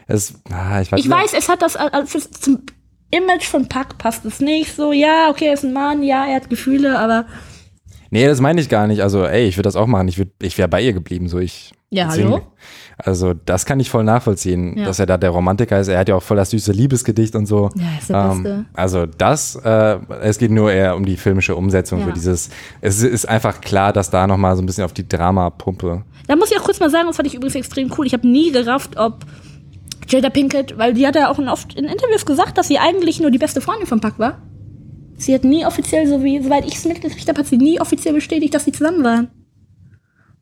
[0.07, 2.61] Es, ah, ich weiß, Ich weiß, es hat das äh, fürs, zum
[3.11, 4.75] Image von Pack passt es nicht.
[4.75, 7.27] So, ja, okay, er ist ein Mann, ja, er hat Gefühle, aber
[8.11, 9.03] Nee, das meine ich gar nicht.
[9.03, 10.07] Also, ey, ich würde das auch machen.
[10.07, 11.29] Ich, würd- ich wäre bei ihr geblieben.
[11.29, 11.73] So, ich.
[11.91, 12.43] Ja, deswegen- hallo?
[12.99, 14.85] Also, das kann ich voll nachvollziehen, Ja.
[14.87, 15.89] dass er da der Romantiker ist.
[15.89, 17.69] Er hat ja auch voll das süße Liebesgedicht und so.
[17.75, 18.65] Ja, ist der Beste.
[18.75, 21.99] Also, das, äh, es geht nur eher um die filmische Umsetzung.
[22.01, 22.07] Ja.
[22.07, 22.49] So dieses,
[22.81, 26.05] es ist einfach klar, dass da nochmal so ein bisschen auf die Drama-Pumpe.
[26.29, 28.07] da muss ich auch kurz mal sagen, das fand ich übrigens extrem cool.
[28.07, 29.27] Ich habe nie gerafft, ob
[30.09, 33.21] Jada Pinkett, weil die hat ja auch in oft in Interviews gesagt, dass sie eigentlich
[33.21, 34.43] nur die beste Freundin von Pack war.
[35.19, 38.15] Sie hat nie offiziell, so wie, soweit ich es mitgekriegt habe, hat sie nie offiziell
[38.15, 39.31] bestätigt, dass sie zusammen waren.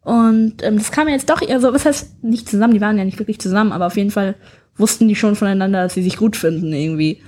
[0.03, 2.99] Und ähm, das kam ja jetzt doch eher so, was heißt nicht zusammen, die waren
[2.99, 4.35] ja nicht wirklich zusammen, aber auf jeden Fall
[4.77, 7.23] wussten die schon voneinander, dass sie sich gut finden irgendwie.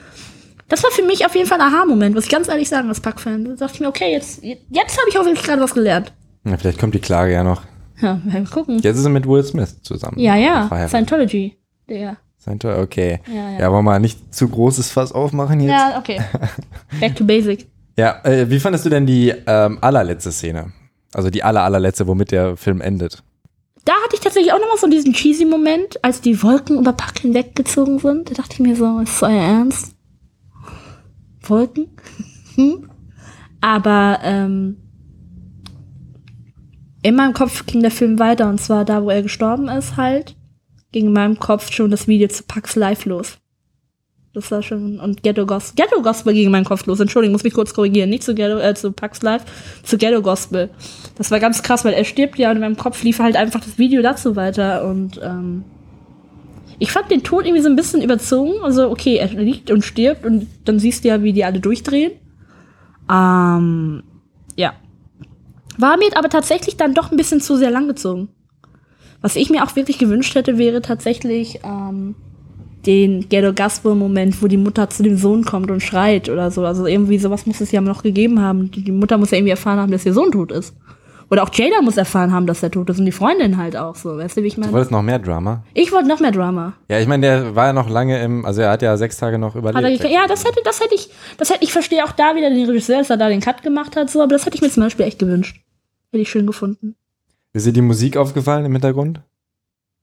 [0.68, 3.00] Das war für mich auf jeden Fall ein Aha-Moment, muss ich ganz ehrlich sagen als
[3.00, 3.44] Pack-Fan.
[3.44, 6.12] Da dachte ich mir, okay, jetzt, jetzt habe ich wirklich gerade was gelernt.
[6.44, 7.62] Ja, vielleicht kommt die Klage ja noch.
[8.00, 8.80] Ja, mal gucken.
[8.80, 10.18] Jetzt ist er mit Will Smith zusammen.
[10.18, 10.88] Ja, ja.
[10.88, 11.56] Scientology.
[11.88, 12.18] Der.
[12.46, 13.20] Scientology, okay.
[13.26, 13.60] Ja, ja.
[13.60, 15.70] Ja, wollen wir nicht zu großes Fass aufmachen jetzt?
[15.70, 16.20] Ja, okay.
[17.00, 17.66] Back to basic.
[17.98, 20.72] Ja, äh, wie fandest du denn die ähm, allerletzte Szene?
[21.12, 23.22] Also die aller, allerletzte, womit der Film endet.
[23.84, 27.20] Da hatte ich tatsächlich auch nochmal so diesen cheesy Moment, als die Wolken über Pack
[27.20, 28.30] hinweggezogen sind.
[28.30, 29.94] Da dachte ich mir so, ist das euer Ernst?
[31.42, 31.88] Wolken?
[32.56, 32.88] Hm?
[33.60, 34.78] Aber ähm,
[37.02, 40.36] in meinem Kopf ging der Film weiter und zwar da, wo er gestorben ist, halt,
[40.92, 43.38] ging in meinem Kopf schon das Video zu Pax Live los.
[44.36, 45.82] Das war schon, und Ghetto Gospel.
[45.82, 47.00] Ghetto Gospel ging in meinem Kopf los.
[47.00, 48.10] Entschuldigung, muss mich kurz korrigieren.
[48.10, 49.44] Nicht zu Ghetto, äh, zu Pax Live,
[49.82, 50.68] zu Ghetto Gospel.
[51.16, 53.60] Das war ganz krass, weil er stirbt ja und in meinem Kopf lief halt einfach
[53.60, 55.64] das Video dazu weiter und, ähm,
[56.78, 58.62] ich fand den Tod irgendwie so ein bisschen überzogen.
[58.62, 62.12] Also, okay, er liegt und stirbt und dann siehst du ja, wie die alle durchdrehen.
[63.10, 64.02] Ähm,
[64.56, 64.74] ja.
[65.78, 68.28] War mir aber tatsächlich dann doch ein bisschen zu sehr langgezogen.
[69.26, 72.14] Was ich mir auch wirklich gewünscht hätte, wäre tatsächlich ähm,
[72.86, 76.64] den Ghetto Gospel Moment, wo die Mutter zu dem Sohn kommt und schreit oder so.
[76.64, 78.70] Also irgendwie sowas muss es ja noch gegeben haben.
[78.70, 80.76] Die Mutter muss ja irgendwie erfahren haben, dass ihr Sohn tot ist.
[81.28, 83.96] Oder auch Jada muss erfahren haben, dass er tot ist und die Freundin halt auch
[83.96, 84.16] so.
[84.16, 84.72] Weißt du, wie ich Du meine?
[84.72, 85.64] wolltest noch mehr Drama?
[85.74, 86.74] Ich wollte noch mehr Drama.
[86.88, 89.40] Ja, ich meine, der war ja noch lange im, also er hat ja sechs Tage
[89.40, 90.04] noch er überlebt.
[90.04, 92.98] ja, das hätte, das hätte ich, das hätte ich verstehe auch da wieder den Regisseur,
[92.98, 95.04] dass er da den Cut gemacht hat, so, aber das hätte ich mir zum Beispiel
[95.04, 95.60] echt gewünscht.
[96.12, 96.94] Hätte ich schön gefunden.
[97.56, 99.22] Ist dir die Musik aufgefallen im Hintergrund?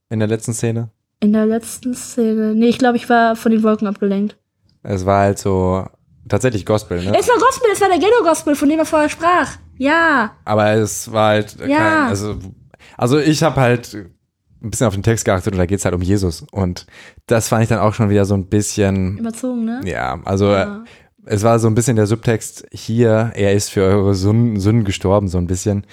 [0.10, 0.89] In der letzten Szene?
[1.20, 2.56] In der letzten Szene.
[2.56, 4.36] Nee, ich glaube, ich war von den Wolken abgelenkt.
[4.82, 5.86] Es war halt so
[6.28, 7.16] tatsächlich Gospel, ne?
[7.16, 9.52] Es war Gospel, es war der Ghetto-Gospel, von dem er vorher sprach.
[9.78, 10.32] Ja.
[10.46, 11.78] Aber es war halt Ja.
[11.78, 12.39] kein, also,
[12.98, 13.94] also ich habe halt
[14.63, 16.44] ein bisschen auf den Text geachtet und da geht's halt um Jesus.
[16.52, 16.88] Und
[17.28, 19.82] das fand ich dann auch schon wieder so ein bisschen, Überzogen, ne?
[19.86, 20.84] ja, also Ja.
[21.28, 25.28] es war so ein bisschen der Subtext hier, er ist für eure Sünden, Sünden gestorben,
[25.28, 25.86] so ein bisschen.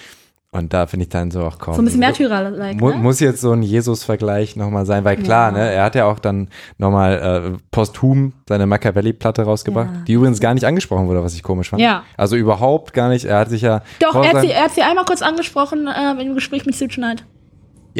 [0.52, 1.74] Und da finde ich dann so, ach komm.
[1.74, 2.96] So ein bisschen Märtyrer-like, Mu ne?
[2.96, 5.58] Muss jetzt so ein Jesus-Vergleich nochmal sein, weil klar, Ja.
[5.58, 10.00] ne, er hat ja auch dann nochmal äh, posthum seine Machiavelli-Platte rausgebracht, Ja.
[10.08, 11.80] die übrigens gar nicht angesprochen wurde, was ich komisch fand.
[11.82, 12.02] Ja.
[12.16, 14.82] Also überhaupt gar nicht, er hat sich ja Doch, er hat, sie, er hat sie
[14.82, 17.24] einmal kurz angesprochen ähm, im Gespräch mit Suge Knight.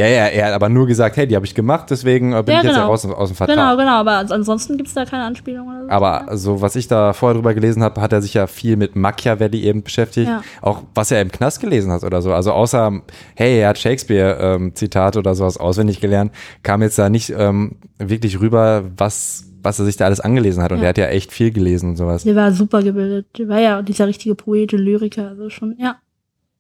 [0.01, 2.55] Ja, ja, er hat aber nur gesagt, hey, die habe ich gemacht, deswegen äh, bin
[2.55, 2.91] Ja, ich jetzt ja genau.
[2.91, 3.57] raus aus dem Vertrag.
[3.57, 5.91] Genau, genau, aber ansonsten gibt es da keine Anspielung oder so.
[5.91, 8.97] Aber so, was ich da vorher drüber gelesen habe, hat er sich ja viel mit
[8.97, 10.29] Machiavelli eben beschäftigt.
[10.29, 10.43] Ja.
[10.63, 12.33] Auch was er im Knast gelesen hat oder so.
[12.33, 13.03] Also außer,
[13.35, 16.33] hey, er hat Shakespeare-Zitate oder sowas auswendig gelernt,
[16.63, 20.73] kam jetzt da nicht ähm, wirklich rüber, was, was er sich da alles angelesen hat.
[20.73, 20.85] Und Ja.
[20.85, 22.25] er hat ja echt viel gelesen und sowas.
[22.25, 23.27] Der war super gebildet.
[23.39, 25.97] Der war ja dieser richtige Poet und Lyriker, also schon, ja.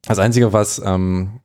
[0.06, 1.39] Das Einzige, was ähm,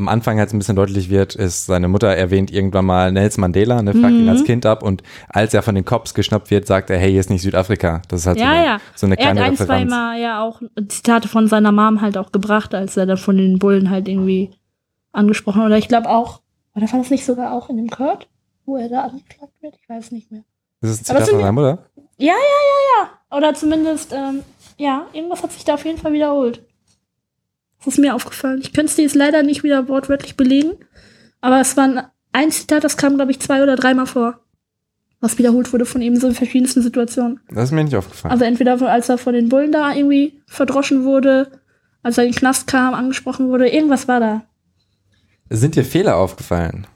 [0.00, 3.82] am Anfang halt ein bisschen deutlich wird, ist, seine Mutter erwähnt irgendwann mal Nelson Mandela,
[3.82, 4.28] ne, fragt ihn Mhm.
[4.30, 7.20] als Kind ab und als er von den Cops geschnappt wird, sagt er, hey, hier
[7.20, 8.00] ist nicht Südafrika.
[8.08, 8.78] Das ist halt so, Ja, eine, ja.
[8.96, 9.90] so eine Er hat kleine ein, zwei Referenz.
[9.90, 13.58] Mal ja auch Zitate von seiner Mom halt auch gebracht, als er dann von den
[13.58, 14.50] Bullen halt irgendwie
[15.12, 16.40] angesprochen oder ich glaube auch,
[16.74, 18.28] oder war das nicht sogar auch in dem Kurt,
[18.64, 19.74] wo er da angeklagt wird?
[19.82, 20.42] Ich weiß nicht mehr.
[20.80, 21.78] Das ist ein Zitat von seiner Mutter?
[22.16, 23.36] Ja, ja, ja, ja.
[23.36, 24.42] Oder zumindest, ähm,
[24.76, 26.62] ja, irgendwas hat sich da auf jeden Fall wiederholt.
[27.80, 28.60] Das ist mir aufgefallen.
[28.60, 30.72] Ich könnte es dir jetzt leider nicht wieder wortwörtlich belegen,
[31.40, 34.40] aber es war ein, Zitat, das kam, glaube ich, zwei oder dreimal vor.
[35.20, 37.40] Was wiederholt wurde von ihm so in verschiedensten Situationen.
[37.50, 38.32] Das ist mir nicht aufgefallen.
[38.32, 41.50] Also entweder als er von den Bullen da irgendwie verdroschen wurde,
[42.02, 44.42] als er in den Knast kam, angesprochen wurde, irgendwas war da.
[45.50, 46.86] Sind dir Fehler aufgefallen?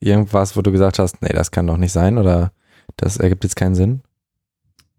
[0.00, 2.52] Irgendwas, wo du gesagt hast, nee, das kann doch nicht sein oder
[2.96, 4.02] das ergibt jetzt keinen Sinn?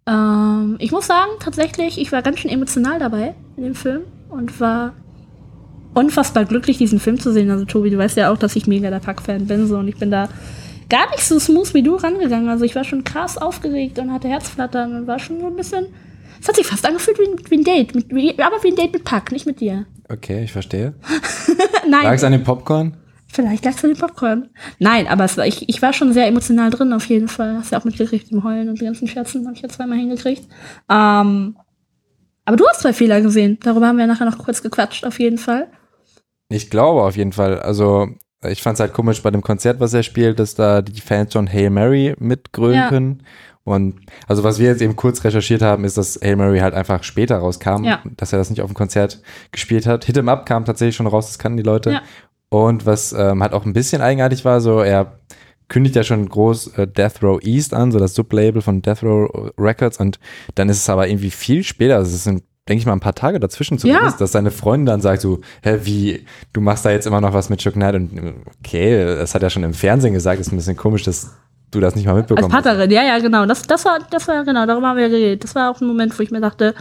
[0.07, 4.59] Ähm, ich muss sagen, tatsächlich, ich war ganz schön emotional dabei in dem Film und
[4.59, 4.93] war
[5.95, 7.49] unfassbar glücklich, diesen Film zu sehen.
[7.49, 9.97] Also Tobi, du weißt ja auch, dass ich mega der Pack-Fan bin so und ich
[9.97, 10.29] bin da
[10.89, 12.49] gar nicht so smooth wie du rangegangen.
[12.49, 15.87] Also ich war schon krass aufgeregt und hatte Herzflattern und war schon so ein bisschen.
[16.39, 18.75] Es hat sich fast angefühlt wie ein, wie ein Date, mit, wie, aber wie ein
[18.75, 19.85] Date mit Pack, nicht mit dir.
[20.07, 20.93] Okay, ich verstehe.
[21.89, 22.03] Nein.
[22.03, 22.95] Lag es an dem Popcorn?
[23.27, 24.49] Vielleicht lag es an dem Popcorn.
[24.77, 27.55] Nein, aber es ich, ich war schon sehr emotional drin, auf jeden Fall.
[27.57, 30.43] Hast ja auch mitgekriegt im Heulen und die ganzen Scherzen habe ich ja zweimal hingekriegt.
[30.91, 31.55] Ähm,
[32.45, 33.57] aber du hast zwei Fehler gesehen.
[33.63, 35.69] Darüber haben wir nachher noch kurz gequatscht, auf jeden Fall.
[36.49, 37.59] Ich glaube auf jeden Fall.
[37.59, 38.07] Also
[38.47, 41.33] ich fand es halt komisch bei dem Konzert, was er spielt, dass da die Fans
[41.33, 42.89] schon Hail Mary mitgrölen Ja.
[42.89, 43.23] können.
[43.63, 47.03] Und also was wir jetzt eben kurz recherchiert haben, ist, dass Hail Mary halt einfach
[47.03, 48.03] später rauskam, Ja.
[48.17, 50.05] dass er das nicht auf dem Konzert gespielt hat.
[50.05, 51.91] Hit 'em Up kam tatsächlich schon raus, das kannten die Leute.
[51.91, 52.01] Ja.
[52.49, 55.19] Und was ähm, halt auch ein bisschen eigenartig war, so er
[55.67, 59.51] kündigt ja schon groß äh, Death Row East an, so das Sublabel von Death Row
[59.57, 60.19] Records und
[60.53, 63.13] dann ist es aber irgendwie viel später, also es sind denke ich mal ein paar
[63.15, 67.05] Tage dazwischen zumindest, dass seine Freundin dann sagt so, hä, wie, du machst da jetzt
[67.05, 70.39] immer noch was mit Chuck Knight und okay, das hat er schon im Fernsehen gesagt,
[70.39, 71.35] ist ein bisschen komisch, dass
[71.71, 72.63] du das nicht mal Als mitbekommen hast.
[72.63, 73.45] Partnerin, ja, ja, genau.
[73.45, 75.43] Das, das war, das war, genau, darüber haben wir geredet.
[75.43, 76.73] Das war auch ein Moment, wo ich mir dachte,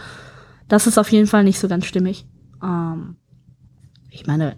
[0.67, 2.25] das ist auf jeden Fall nicht so ganz stimmig.
[2.63, 3.17] Ähm,
[4.09, 4.55] ich meine,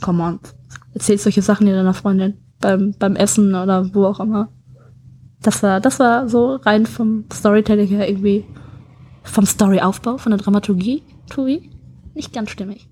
[0.00, 0.40] come on,
[0.94, 4.48] erzählst solche Sachen dir deiner Freundin beim, beim Essen oder wo auch immer.
[5.42, 8.44] Das war, das war so rein vom Storytelling her irgendwie,
[9.28, 11.70] vom Storyaufbau, von der Dramaturgie, Tobi,
[12.14, 12.88] nicht ganz stimmig.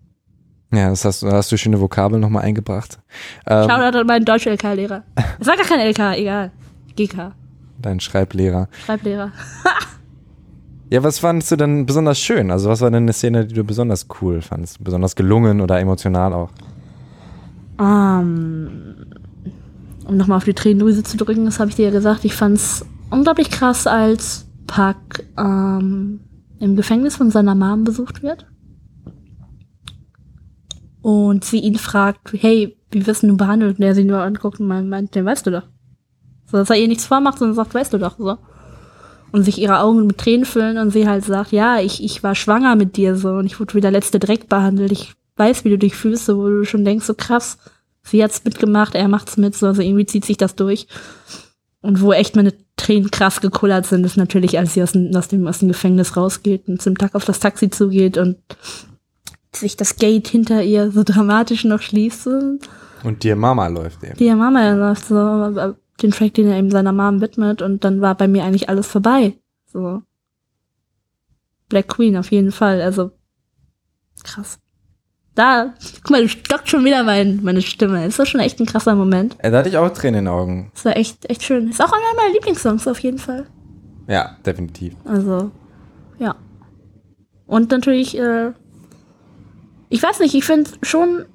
[0.72, 2.98] Ja, das hast, da hast du schöne Vokabeln nochmal eingebracht.
[3.46, 5.04] Ähm, Shoutout an meinen Deutsch-LK-Lehrer.
[5.38, 6.50] Es war gar kein LK, egal.
[6.96, 7.32] GK,
[7.80, 8.68] dein Schreiblehrer.
[8.84, 9.32] Schreiblehrer.
[10.88, 12.50] Ja, was fandest du denn besonders schön?
[12.52, 14.82] Also was war denn eine Szene, die du besonders cool fandest?
[14.84, 16.50] Besonders gelungen oder emotional auch?
[17.80, 18.94] Ähm,
[20.06, 22.86] um nochmal auf die Tränendrüse zu drücken, das habe ich dir ja gesagt, ich fand's
[23.10, 26.20] unglaublich krass, als Puck ähm,
[26.60, 28.46] im Gefängnis von seiner Mom besucht wird.
[31.02, 33.78] Und sie ihn fragt, hey, wie wirst du behandelt?
[33.78, 35.68] Und er sie nur anguckt und meint, den weißt du doch.
[36.46, 38.38] So, dass er ihr nichts vormacht, sondern sagt, weißt du doch, so.
[39.32, 42.34] Und sich ihre Augen mit Tränen füllen und sie halt sagt, ja, ich, ich war
[42.34, 44.92] schwanger mit dir, so, und ich wurde wie der letzte Dreck behandelt.
[44.92, 47.58] Ich weiß, wie du dich fühlst, so, wo du schon denkst, so krass,
[48.02, 50.86] sie hat's mitgemacht, er macht's mit, so, also irgendwie zieht sich das durch.
[51.82, 55.28] Und wo echt meine Tränen krass gekullert sind, ist natürlich, als sie aus dem, aus
[55.28, 58.36] dem, aus dem Gefängnis rausgeht und zum Tag auf das Taxi zugeht und
[59.52, 62.28] sich das Gate hinter ihr so dramatisch noch schließt.
[63.02, 64.16] Und dir Mama läuft eben.
[64.16, 68.14] Die Mama läuft so, den Track, den er eben seiner Mom widmet und dann war
[68.14, 69.38] bei mir eigentlich alles vorbei.
[69.66, 70.02] So.
[71.68, 73.10] Black Queen auf jeden Fall, also
[74.22, 74.58] krass.
[75.36, 78.06] Da, guck mal, du stockt schon wieder mein, meine Stimme.
[78.06, 79.36] Ist das schon echt ein krasser Moment.
[79.42, 80.70] Da hatte ich auch Tränen in den Augen.
[80.74, 81.68] Das war echt, echt schön.
[81.68, 83.46] Ist auch einer meiner Lieblingssongs auf jeden Fall.
[84.08, 84.94] Ja, definitiv.
[85.04, 85.50] Also,
[86.18, 86.36] ja.
[87.46, 88.52] Und natürlich, äh,
[89.90, 91.26] ich weiß nicht, ich finde schon,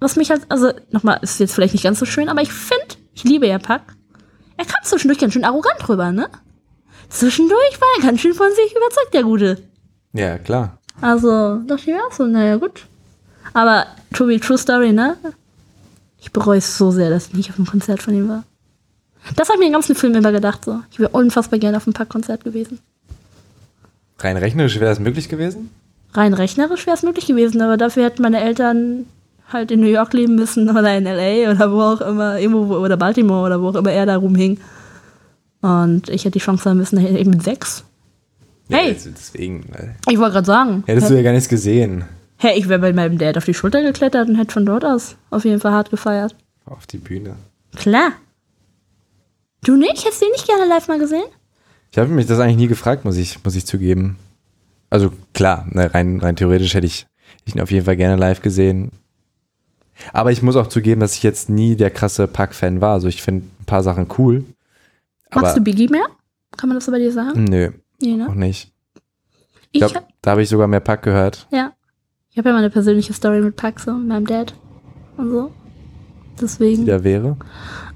[0.00, 2.96] was mich halt, also, nochmal, ist jetzt vielleicht nicht ganz so schön, aber ich finde,
[3.14, 3.96] ich liebe ja Pack.
[4.56, 6.28] Er kam zwischendurch ganz schön arrogant rüber, ne?
[7.10, 9.62] Zwischendurch war er ganz schön von sich überzeugt, der Gute.
[10.14, 10.80] Ja, klar.
[11.00, 12.86] Also, dachte ich mir auch so, naja, gut.
[13.54, 15.16] Aber, to be true story, ne?
[16.20, 18.44] Ich bereue es so sehr, dass ich nicht auf dem Konzert von ihm war.
[19.36, 20.80] Das habe ich mir den ganzen Film immer gedacht, so.
[20.90, 22.78] Ich wäre unfassbar gerne auf einem Pack-Konzert gewesen.
[24.18, 25.70] Rein rechnerisch wäre das möglich gewesen?
[26.14, 29.04] Rein rechnerisch wäre es möglich gewesen, aber dafür hätten meine Eltern
[29.52, 32.78] halt in New York leben müssen oder in LA oder wo auch immer, irgendwo, wo-
[32.78, 34.58] oder Baltimore oder wo auch immer er da rumhing.
[35.60, 37.84] Und ich hätte die Chance haben müssen, eben mit sechs.
[38.70, 38.88] Hey!
[38.88, 39.72] Ja, des- deswegen.
[39.72, 40.82] äh, Ich wollte gerade sagen.
[40.86, 42.04] Hättest du ja gar nichts gesehen.
[42.36, 45.16] Hey, ich wäre bei meinem Dad auf die Schulter geklettert und hätte von dort aus
[45.30, 46.36] auf jeden Fall hart gefeiert.
[46.66, 47.34] Auf die Bühne.
[47.76, 48.12] Klar.
[49.64, 50.04] Du nicht?
[50.04, 51.24] Hättest du ihn nicht gerne live mal gesehen?
[51.90, 54.16] Ich habe mich das eigentlich nie gefragt, muss ich, muss ich zugeben.
[54.90, 57.06] Also klar, ne, rein, rein theoretisch hätte ich,
[57.44, 58.90] ich ihn auf jeden Fall gerne live gesehen.
[60.12, 62.92] Aber ich muss auch zugeben, dass ich jetzt nie der krasse Pack-Fan war.
[62.92, 64.44] Also ich finde ein paar Sachen cool.
[65.34, 66.06] Magst du Biggie mehr?
[66.56, 67.44] Kann man das so bei dir sagen?
[67.44, 67.70] nö,
[68.00, 68.46] Nee, auch ne?
[68.46, 68.72] nicht.
[69.70, 71.46] Ich Ich glaube, hab, da habe ich sogar mehr Pack gehört.
[71.50, 71.72] ja.
[72.30, 74.54] Ich habe ja mal eine persönliche Story mit Pack, so, mit meinem Dad
[75.16, 75.50] und so.
[76.40, 76.84] Deswegen.
[76.84, 77.36] Die da wäre.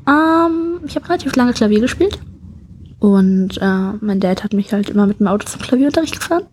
[0.08, 2.18] Ähm, ich habe relativ lange Klavier gespielt.
[2.98, 6.46] Und äh, mein Dad hat mich halt immer mit dem Auto zum Klavierunterricht gefahren.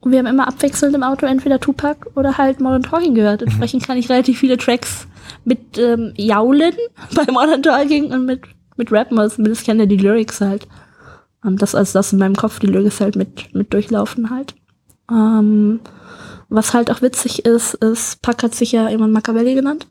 [0.00, 3.42] Und wir haben immer abwechselnd im Auto entweder Tupac oder halt Modern Talking gehört.
[3.42, 5.08] Entsprechend kann ich relativ viele Tracks
[5.44, 6.74] mit ähm, Jaulen
[7.14, 8.42] bei Modern Talking und mit,
[8.76, 10.68] mit Rappen, also zumindest kenne die Lyrics halt.
[11.46, 14.54] Und das als das in meinem Kopf die Lyrics halt mit, mit durchlaufen halt.
[15.08, 15.78] Ähm,
[16.48, 19.86] was halt auch witzig ist, ist, Pac hat sich ja irgendwann Machiavelli genannt.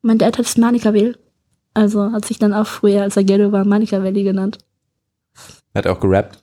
[0.00, 1.14] Mein Dad hat es Machiavelli.
[1.74, 4.58] Also hat sich dann auch früher, als er Ghetto war, Machiavelli genannt.
[5.74, 6.38] Hat auch gerappt.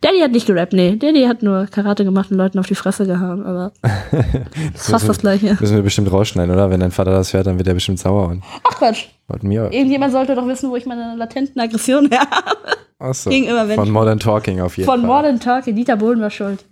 [0.00, 0.96] Daddy hat nicht gerappt, nee.
[0.96, 3.72] Daddy hat nur Karate gemacht und Leuten auf die Fresse gehauen, aber
[4.72, 5.56] Das fast das Gleiche.
[5.60, 6.70] Müssen wir bestimmt rausschneiden, oder?
[6.70, 8.28] Wenn dein Vater das hört, dann wird er bestimmt sauer.
[8.28, 9.08] Und Ach Quatsch.
[9.30, 9.70] Wollten mir.
[9.72, 12.58] Irgendjemand sollte doch wissen, wo ich meine latenten Aggressionen her habe.
[12.98, 13.30] Achso.
[13.30, 13.84] gegenüber Menschen.
[13.84, 15.08] Von Modern Talking auf jeden Von Fall.
[15.08, 16.64] Modern Talking, Dieter Bohlen war schuld.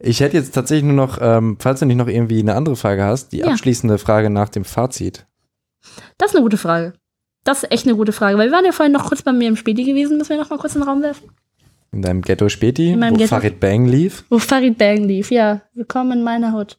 [0.00, 3.04] Ich hätte jetzt tatsächlich nur noch, ähm, falls du nicht noch irgendwie eine andere Frage
[3.04, 3.46] hast, die Ja.
[3.48, 5.26] abschließende Frage nach dem Fazit.
[6.18, 6.94] Das ist eine gute Frage.
[7.44, 9.48] Das ist echt eine gute Frage, weil wir waren ja vorhin noch kurz bei mir
[9.48, 11.28] im Späti gewesen, müssen wir noch mal kurz in den Raum werfen.
[11.92, 13.28] In deinem Ghetto Späti, In meinem wo Ghetto.
[13.28, 14.24] Farid Bang lief.
[14.30, 15.60] Wo Farid Bang lief, ja.
[15.74, 16.78] Willkommen in meiner Hut.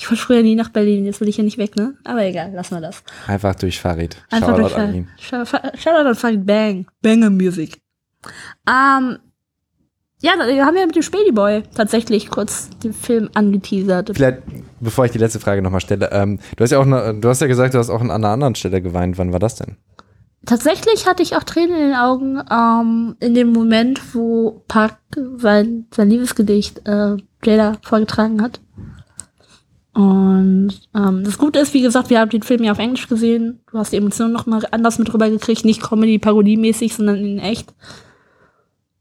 [0.00, 1.94] Ich wollte früher nie nach Berlin, jetzt will ich ja nicht weg, ne?
[2.04, 3.02] Aber egal, lassen wir das.
[3.26, 4.16] Einfach durch Farid.
[4.30, 4.94] Einfach Shoutout durch an Farid.
[4.96, 5.08] ihn.
[5.18, 6.86] Shou- Fa- Shoutout an Farid Bang.
[7.02, 7.80] Banger Music.
[8.68, 9.18] Ähm,
[10.20, 14.10] ja, wir haben ja mit dem Späti Boy tatsächlich kurz den Film angeteasert.
[14.14, 14.42] Vielleicht,
[14.80, 17.40] bevor ich die letzte Frage nochmal stelle, ähm, du hast ja auch, ne, du hast
[17.40, 19.18] ja gesagt, du hast auch an einer anderen Stelle geweint.
[19.18, 19.76] Wann war das denn?
[20.46, 24.96] Tatsächlich hatte ich auch Tränen in den Augen ähm, in dem Moment, wo Park
[25.36, 28.60] sein, sein Liebesgedicht äh, Jada vorgetragen hat.
[29.98, 33.58] Und ähm, das Gute ist, wie gesagt, wir haben den Film ja auf Englisch gesehen.
[33.68, 37.74] Du hast die Emotionen noch mal anders mit rübergekriegt, nicht Comedy-Parodie-mäßig, sondern in echt.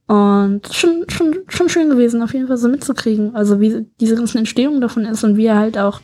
[0.07, 3.35] Und schon, schon, schon schön gewesen, auf jeden Fall so mitzukriegen.
[3.35, 6.01] Also wie diese ganzen Entstehung davon ist und wie er halt auch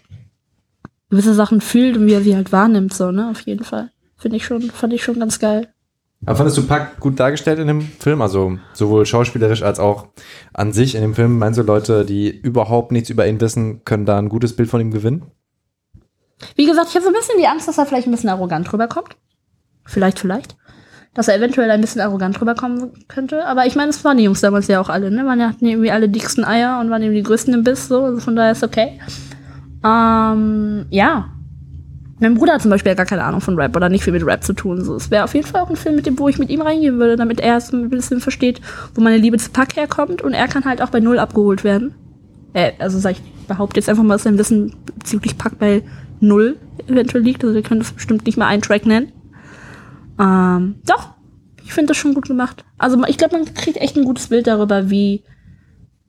[1.09, 3.89] gewisse Sachen fühlt und wie er sie halt wahrnimmt, so, ne, auf jeden Fall.
[4.17, 5.72] Finde ich schon, fand ich schon ganz geil.
[6.25, 8.21] Aber fandest du Pack gut dargestellt in dem Film?
[8.21, 10.07] Also sowohl schauspielerisch als auch
[10.53, 11.37] an sich in dem Film?
[11.37, 14.79] Meinst du, Leute, die überhaupt nichts über ihn wissen, können da ein gutes Bild von
[14.79, 15.25] ihm gewinnen?
[16.55, 18.71] Wie gesagt, ich habe so ein bisschen die Angst, dass er vielleicht ein bisschen arrogant
[18.71, 19.17] rüberkommt.
[19.85, 20.55] Vielleicht, vielleicht.
[21.13, 23.45] Dass er eventuell ein bisschen arrogant rüberkommen könnte.
[23.45, 25.23] Aber ich meine, es waren die Jungs damals ja auch alle, ne?
[25.23, 28.03] Man hatten irgendwie alle dicksten Eier und waren eben die größten im Biss, so.
[28.03, 28.99] Also von daher ist okay.
[29.85, 31.32] Ähm, ja.
[32.19, 34.43] Mein Bruder hat zum Beispiel gar keine Ahnung von Rap oder nicht viel mit Rap
[34.43, 34.83] zu tun.
[34.83, 36.61] So, es wäre auf jeden Fall auch ein Film, mit dem, wo ich mit ihm
[36.61, 38.61] reingehen würde, damit er es ein bisschen versteht,
[38.93, 41.93] wo meine Liebe zu Pack herkommt und er kann halt auch bei Null abgeholt werden.
[42.53, 45.83] Äh, also sag ich behaupte jetzt einfach mal, dass sein Wissen bezüglich Pack bei
[46.19, 47.43] Null eventuell liegt.
[47.43, 49.11] Also wir können das bestimmt nicht mal einen Track nennen.
[50.19, 51.09] Ähm, doch,
[51.63, 52.63] ich finde das schon gut gemacht.
[52.77, 55.23] Also ich glaube, man kriegt echt ein gutes Bild darüber, wie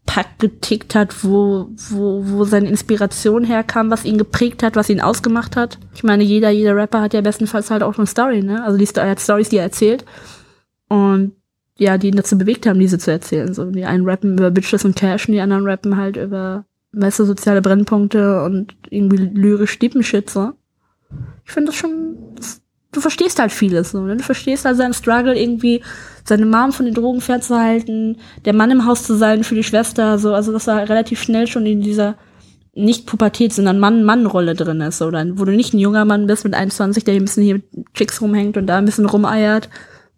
[0.07, 5.01] Pack getickt hat, wo, wo, wo seine Inspiration herkam, was ihn geprägt hat, was ihn
[5.01, 5.79] ausgemacht hat.
[5.95, 8.63] Ich meine, jeder, jeder Rapper hat ja bestenfalls halt auch eine Story, ne?
[8.63, 10.05] Also die er hat Stories, die er erzählt.
[10.89, 11.33] Und
[11.77, 13.53] ja, die ihn dazu bewegt haben, diese zu erzählen.
[13.55, 17.21] So, die einen rappen über Bitches und Cash und die anderen rappen halt über, weißt
[17.21, 20.53] du, soziale Brennpunkte und irgendwie lyrisch Deepenshit, so.
[21.45, 22.61] Ich finde das schon, das,
[22.95, 24.17] du verstehst halt vieles, so, ne?
[24.17, 25.83] Du verstehst halt seinen Struggle irgendwie,
[26.25, 30.19] seine Mom von den Drogen fernzuhalten, der Mann im Haus zu sein für die Schwester,
[30.19, 32.17] so, also dass er relativ schnell schon in dieser
[32.77, 36.55] nicht Pubertät, sondern Mann-Mann-Rolle drin ist, oder wo du nicht ein junger Mann bist mit
[36.55, 39.69] 21, der ein bisschen hier mit Chicks rumhängt und da ein bisschen rumeiert,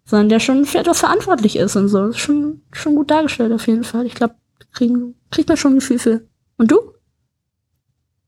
[0.05, 2.07] sondern der schon für etwas verantwortlich ist und so.
[2.07, 4.05] Das ist schon, schon gut dargestellt auf jeden Fall.
[4.05, 4.35] Ich glaube,
[4.71, 6.21] kriegen, kriegt man schon ein Gefühl für.
[6.57, 6.79] Und du?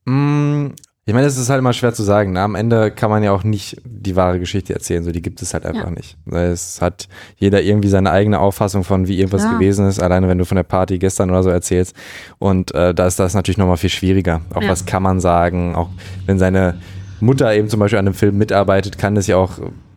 [0.06, 0.74] Mm,
[1.10, 2.34] ich meine, es ist halt immer schwer zu sagen.
[2.34, 2.42] Ne?
[2.42, 5.04] Am Ende kann man ja auch nicht die wahre Geschichte erzählen.
[5.04, 5.90] So, die gibt es halt einfach Ja.
[5.90, 6.18] nicht.
[6.32, 9.54] Es hat jeder irgendwie seine eigene Auffassung von, wie irgendwas Ja.
[9.54, 10.00] gewesen ist.
[10.00, 11.96] Alleine wenn du von der Party gestern oder so erzählst.
[12.38, 14.42] Und äh, da ist das natürlich nochmal viel schwieriger.
[14.54, 14.70] Auch Ja.
[14.70, 15.74] was kann man sagen?
[15.76, 15.90] Auch
[16.28, 16.76] wenn seine
[17.20, 19.54] Mutter eben zum Beispiel an einem Film mitarbeitet, kann das ja auch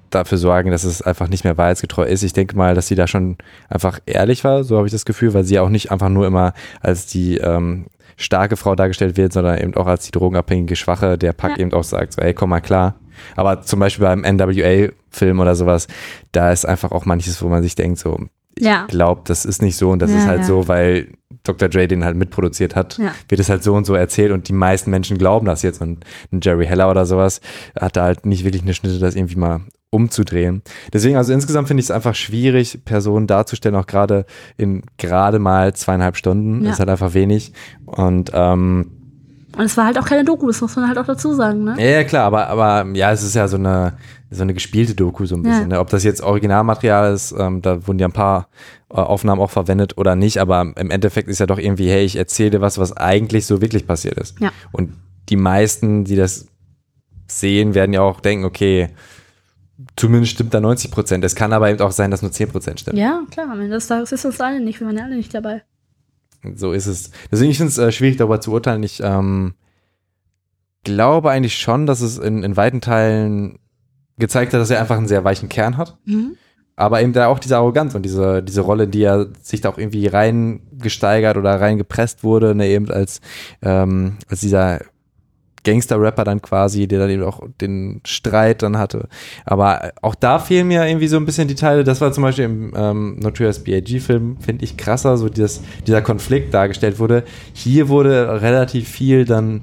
[0.08, 2.22] dafür sorgen, dass es einfach nicht mehr wahrheitsgetreu ist.
[2.22, 3.36] Ich denke mal, dass sie da schon
[3.68, 6.26] einfach ehrlich war, so habe ich das Gefühl, weil sie ja auch nicht einfach nur
[6.26, 7.84] immer als die ähm,
[8.22, 11.58] starke Frau dargestellt wird, sondern eben auch als die drogenabhängige Schwache, der Pack Ja.
[11.58, 12.94] eben auch sagt, so, ey, komm mal klar.
[13.36, 15.86] Aber zum Beispiel beim NWA-Film oder sowas,
[16.32, 18.18] da ist einfach auch manches, wo man sich denkt, so,
[18.54, 18.86] ich Ja.
[18.86, 20.46] glaube, das ist nicht so und das Ja, ist halt ja.
[20.46, 21.08] so, weil
[21.44, 21.68] Dr.
[21.68, 24.90] Dre den halt mitproduziert hat, wird es halt so und so erzählt und die meisten
[24.90, 27.40] Menschen glauben das jetzt und ein Jerry Heller oder sowas
[27.78, 29.60] hat da halt nicht wirklich eine Schnitte, das irgendwie mal
[29.92, 30.62] umzudrehen.
[30.92, 34.24] Deswegen, also insgesamt finde ich es einfach schwierig, Personen darzustellen, auch gerade
[34.56, 36.64] in gerade mal zweieinhalb Stunden.
[36.64, 36.70] Ja.
[36.72, 37.52] Ist halt einfach wenig.
[37.84, 38.90] Und ähm,
[39.56, 41.74] Und es war halt auch keine Doku, das muss man halt auch dazu sagen, ne?
[41.78, 43.92] ja, ja, klar, aber, aber ja, es ist ja so eine,
[44.30, 45.50] so eine gespielte Doku so ein Ja.
[45.50, 45.68] bisschen.
[45.68, 45.78] Ne?
[45.78, 48.48] Ob das jetzt Originalmaterial ist, ähm, da wurden ja ein paar
[48.90, 52.16] äh, Aufnahmen auch verwendet oder nicht, aber im Endeffekt ist ja doch irgendwie, hey, ich
[52.16, 54.40] erzähle was, was eigentlich so wirklich passiert ist.
[54.40, 54.52] Ja.
[54.72, 54.94] Und
[55.28, 56.46] die meisten, die das
[57.28, 58.88] sehen, werden ja auch denken, okay,
[59.96, 61.24] zumindest stimmt da 90 Prozent.
[61.24, 62.98] Es kann aber eben auch sein, dass nur 10 Prozent stimmt.
[62.98, 65.34] Ja, klar, am Ende des Tages ist uns alle nicht, wir waren ja alle nicht
[65.34, 65.62] dabei.
[66.54, 67.10] So ist es.
[67.30, 68.82] Deswegen, ich finde es äh, schwierig, darüber zu urteilen.
[68.82, 69.54] Ich ähm,
[70.82, 73.58] glaube eigentlich schon, dass es in, in weiten Teilen
[74.18, 75.98] gezeigt hat, dass er einfach einen sehr weichen Kern hat.
[76.04, 76.36] Mhm.
[76.74, 79.78] Aber eben da auch diese Arroganz und diese, diese Rolle, die er sich da auch
[79.78, 83.20] irgendwie reingesteigert oder reingepresst wurde, ne, eben als,
[83.60, 84.80] ähm, als dieser
[85.64, 89.08] Gangster-Rapper dann quasi, der dann eben auch den Streit dann hatte.
[89.44, 91.84] Aber auch da fehlen mir irgendwie so ein bisschen die Teile.
[91.84, 96.52] Das war zum Beispiel im ähm, Notorious B.I.G.-Film, finde ich krasser, so dieses, dieser Konflikt
[96.52, 97.24] dargestellt wurde.
[97.52, 99.62] Hier wurde relativ viel dann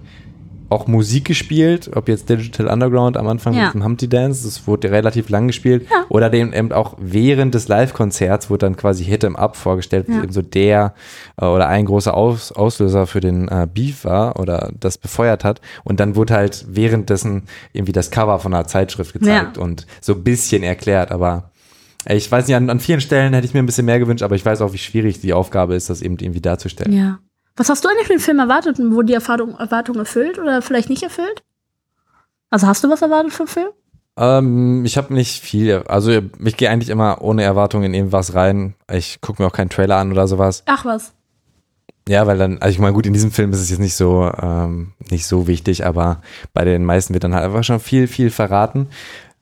[0.70, 3.66] auch Musik gespielt, ob jetzt Digital Underground am Anfang Ja.
[3.66, 6.06] mit dem Humpty Dance, das wurde relativ lang gespielt, Ja.
[6.10, 10.22] oder dem eben auch während des Live-Konzerts wurde dann quasi Hit 'em Up vorgestellt, Ja.
[10.24, 10.94] eben so der
[11.42, 15.62] äh, oder ein großer Aus Auslöser für den äh, Beef war oder das befeuert hat.
[15.84, 20.24] Und dann wurde halt währenddessen irgendwie das Cover von einer Zeitschrift gezeigt und so ein
[20.24, 21.52] bisschen erklärt, aber
[22.08, 24.36] ich weiß nicht, an, an vielen Stellen hätte ich mir ein bisschen mehr gewünscht, aber
[24.36, 26.94] ich weiß auch, wie schwierig die Aufgabe ist, das eben irgendwie darzustellen.
[26.94, 27.20] Ja.
[27.60, 30.62] Was hast du eigentlich für den Film erwartet und wurde die Erwartung, Erwartung erfüllt oder
[30.62, 31.44] vielleicht nicht erfüllt?
[32.50, 33.68] Also hast du was erwartet vom Film?
[34.16, 36.10] Ähm, ich habe nicht viel, also
[36.42, 38.76] ich gehe eigentlich immer ohne Erwartungen in irgendwas rein.
[38.90, 40.64] Ich gucke mir auch keinen Trailer an oder sowas.
[40.68, 41.12] Ach was.
[42.08, 44.32] Ja, weil dann, also ich meine, gut, in diesem Film ist es jetzt nicht so,
[44.42, 46.22] ähm, nicht so wichtig, aber
[46.54, 48.88] bei den meisten wird dann halt einfach schon viel, viel verraten.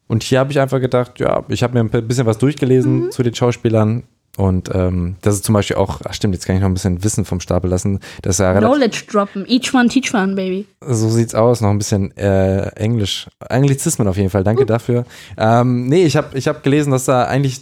[0.08, 3.22] Und hier habe ich einfach gedacht, ja, ich habe mir ein bisschen was durchgelesen zu
[3.22, 4.06] den Schauspielern.
[4.38, 7.04] Und ähm, das ist zum Beispiel auch, ach stimmt, jetzt kann ich noch ein bisschen
[7.04, 8.00] Wissen vom Stapel lassen.
[8.22, 9.46] Das ja Knowledge droppen.
[9.48, 10.68] Each one teach one, baby.
[10.80, 13.28] so sieht's aus, noch ein bisschen äh, Englisch.
[13.40, 15.06] Anglizismen auf jeden Fall, danke dafür.
[15.38, 17.62] Ähm, nee, ich habe ich hab gelesen, dass da eigentlich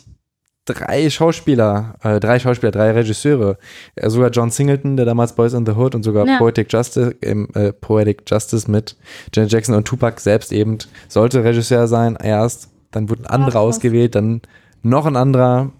[0.65, 3.57] drei Schauspieler, äh, drei Schauspieler, drei Regisseure,
[3.95, 6.39] äh, sogar John Singleton, der damals Boys in the Hood und sogar Ja.
[6.39, 8.97] Poetic Justice, im, äh, Poetic Justice mit
[9.33, 13.61] Janet Jackson und Tupac selbst eben, sollte Regisseur sein erst, dann wurden andere krass.
[13.61, 14.41] ausgewählt, dann
[14.83, 15.71] noch ein anderer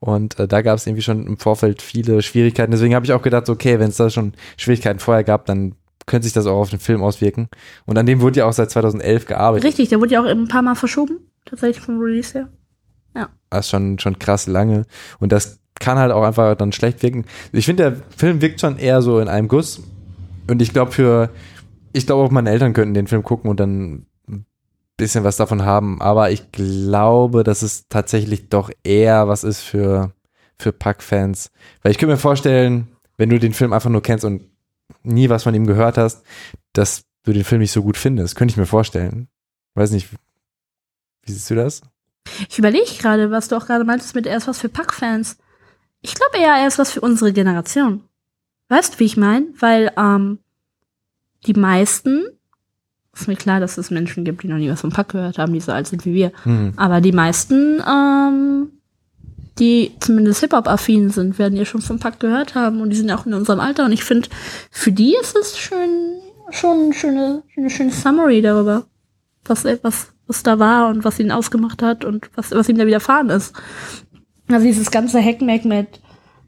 [0.00, 2.72] und äh, da gab es irgendwie schon im Vorfeld viele Schwierigkeiten.
[2.72, 5.74] Deswegen habe ich auch gedacht, okay, wenn es da schon Schwierigkeiten vorher gab, dann
[6.06, 7.48] könnte sich das auch auf den Film auswirken.
[7.86, 9.64] Und an dem wurde ja auch seit 2011 gearbeitet.
[9.64, 11.18] Richtig, der wurde ja auch ein paar Mal verschoben.
[11.44, 12.48] Tatsächlich vom Release her.
[13.50, 14.84] Das ist schon, schon krass lange.
[15.20, 17.24] Und das kann halt auch einfach dann schlecht wirken.
[17.52, 19.82] Ich finde, der Film wirkt schon eher so in einem Guss.
[20.48, 21.30] Und ich glaube, für,
[21.92, 24.06] ich glaube auch meine Eltern könnten den Film gucken und dann
[24.98, 26.02] bisschen was davon haben.
[26.02, 30.12] Aber ich glaube, dass es tatsächlich doch eher was ist für,
[30.58, 31.50] für Pack-Fans.
[31.82, 34.42] Weil ich könnte mir vorstellen, wenn du den Film einfach nur kennst und
[35.02, 36.22] nie was von ihm gehört hast,
[36.74, 38.36] dass du den Film nicht so gut findest.
[38.36, 39.28] Könnte ich mir vorstellen.
[39.74, 40.08] Weiß nicht,
[41.22, 41.80] wie siehst du das?
[42.48, 45.38] Ich überlege gerade, was du auch gerade meintest mit er ist was für Pack-Fans.
[46.02, 48.04] Ich glaube eher, er ist was für unsere Generation.
[48.68, 49.46] Weißt du, wie ich meine?
[49.58, 50.38] Weil ähm,
[51.46, 52.26] die meisten,
[53.20, 55.52] ist mir klar, dass es Menschen gibt, die noch nie was vom Pack gehört haben,
[55.52, 56.32] die so alt sind wie wir.
[56.44, 56.72] Hm.
[56.76, 58.68] Aber die meisten ähm,
[59.58, 63.18] die zumindest Hip-Hop-affin sind, werden ja schon vom Pakt gehört haben und die sind ja
[63.18, 63.84] auch in unserem Alter.
[63.84, 64.28] Und ich finde,
[64.70, 68.86] für die ist es schön, schon eine schöne, eine schöne Summary darüber,
[69.44, 72.86] was, was, was da war und was ihn ausgemacht hat und was, was ihm da
[72.86, 73.54] widerfahren ist.
[74.48, 76.00] Also dieses ganze Hackmack mit,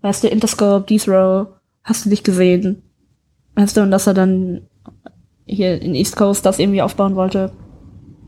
[0.03, 1.49] weißt du, Interscope, Death Row,
[1.85, 2.83] hast du dich gesehen?
[3.55, 4.68] Weißt du, und dass er dann
[5.51, 7.53] hier in East Coast das irgendwie aufbauen wollte.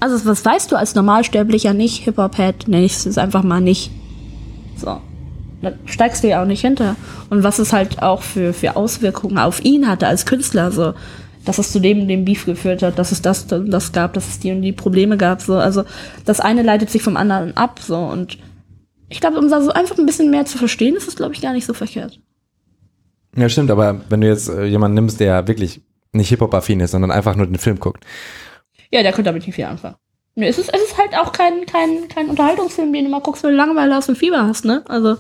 [0.01, 2.03] Also was weißt du als Normalsterblicher nicht?
[2.05, 3.91] Hip-Hop-Head nenne ich es einfach mal nicht.
[4.77, 5.01] So.
[5.63, 6.97] Da steigst du ja auch nicht hinter.
[7.31, 10.95] Und was es halt auch für, für Auswirkungen auf ihn hatte als Künstler, so,
[11.45, 14.41] dass es zu dem dem Beef geführt hat, dass es das das gab, dass es
[14.41, 15.55] die und die Probleme gab, so.
[15.55, 15.85] Also,
[16.25, 17.97] das eine leitet sich vom anderen ab, so.
[17.97, 18.39] Und
[19.09, 21.41] ich glaube, um da so einfach ein bisschen mehr zu verstehen, ist es, glaube ich,
[21.41, 22.19] gar nicht so verkehrt.
[23.37, 25.81] Ja, stimmt, aber wenn du jetzt äh, jemanden nimmst, der wirklich
[26.13, 28.05] nicht Hip-Hop-affin ist, sondern einfach nur den Film guckt.
[28.91, 29.97] Ja, der könnte damit nicht viel anfangen.
[30.35, 33.43] Nö, es ist, es ist halt auch kein, kein, kein Unterhaltungsfilm, den du mal guckst,
[33.43, 34.83] wenn du Langeweile hast und Fieber hast, ne?
[34.89, 35.17] Also,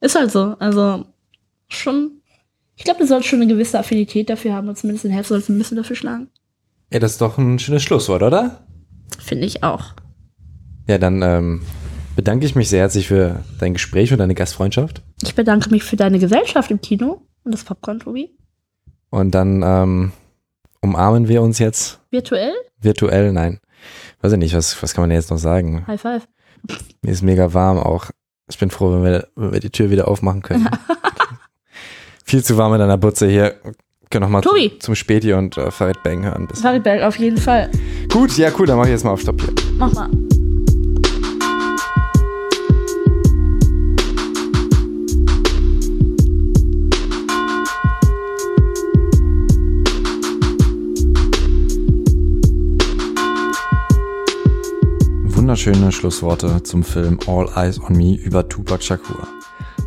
[0.00, 0.56] ist halt so.
[0.58, 1.04] Also,
[1.68, 2.22] schon.
[2.76, 5.48] Ich glaube, du sollst schon eine gewisse Affinität dafür haben und zumindest ein Herz sollst
[5.48, 6.28] ein bisschen dafür schlagen.
[6.92, 8.66] Ja, das ist doch ein schönes Schlusswort, oder?
[9.18, 9.94] Finde ich auch.
[10.86, 11.62] Ja, dann ähm,
[12.14, 15.02] bedanke ich mich sehr herzlich für dein Gespräch und deine Gastfreundschaft.
[15.22, 18.36] Ich bedanke mich für deine Gesellschaft im Kino und das Popcorn, Tobi.
[19.16, 20.12] Und dann ähm,
[20.82, 22.00] umarmen wir uns jetzt.
[22.10, 22.52] Virtuell?
[22.78, 23.60] Virtuell, nein.
[24.20, 25.86] Weiß ich nicht, was, was kann man jetzt noch sagen?
[25.86, 26.28] High five.
[27.00, 28.10] Mir ist mega warm auch.
[28.50, 30.68] Ich bin froh, wenn wir, wenn wir die Tür wieder aufmachen können.
[32.26, 33.54] Viel zu warm in deiner Butze hier.
[34.10, 34.78] Können noch mal Tobi.
[34.80, 36.46] zum, Späti und äh, Farid Bang hören.
[36.46, 36.60] Bis.
[36.60, 37.70] Farid Bang, auf jeden Fall.
[38.12, 39.54] Gut, ja cool, dann mach ich jetzt mal auf Stopp hier.
[39.78, 40.10] Mach mal.
[55.56, 59.26] Wunderschöne Schlussworte zum Film All Eyes on Me über Tupac Shakur.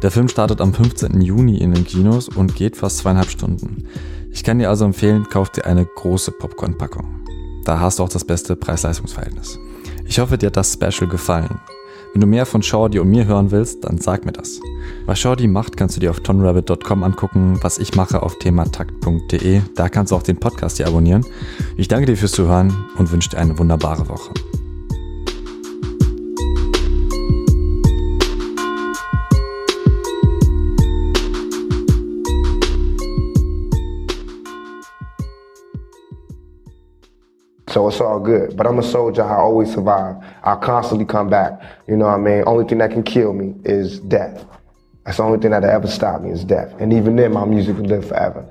[0.02, 1.22] Der Film startet am 15.
[1.22, 3.84] Juni in den Kinos und geht fast zweieinhalb Stunden.
[4.32, 7.24] Ich kann dir also empfehlen, kauf dir eine große Popcorn-Packung.
[7.66, 9.60] Da hast du auch das beste Preis-Leistungs-Verhältnis.
[10.06, 11.62] Ich hoffe, dir hat das Special gefallen.
[12.14, 14.60] Wenn du mehr von Shorty und mir hören willst, dann sag mir das.
[15.06, 19.62] Was Shorty macht, kannst du dir auf tonrabbit.com angucken, was ich mache auf thematakt.de.
[19.76, 21.24] Da kannst du auch den Podcast hier abonnieren.
[21.78, 24.32] Ich danke dir fürs Zuhören und wünsche dir eine wunderbare Woche.
[37.70, 38.58] So it's all good.
[38.58, 39.24] But I'm a soldier.
[39.24, 40.16] I always survive.
[40.44, 41.62] I'll constantly come back.
[41.88, 42.44] You know what I mean?
[42.48, 44.44] Only thing that can kill me is death.
[45.06, 46.74] That's the only thing that'll ever stop me is death.
[46.80, 48.46] And even then, my music will live forever.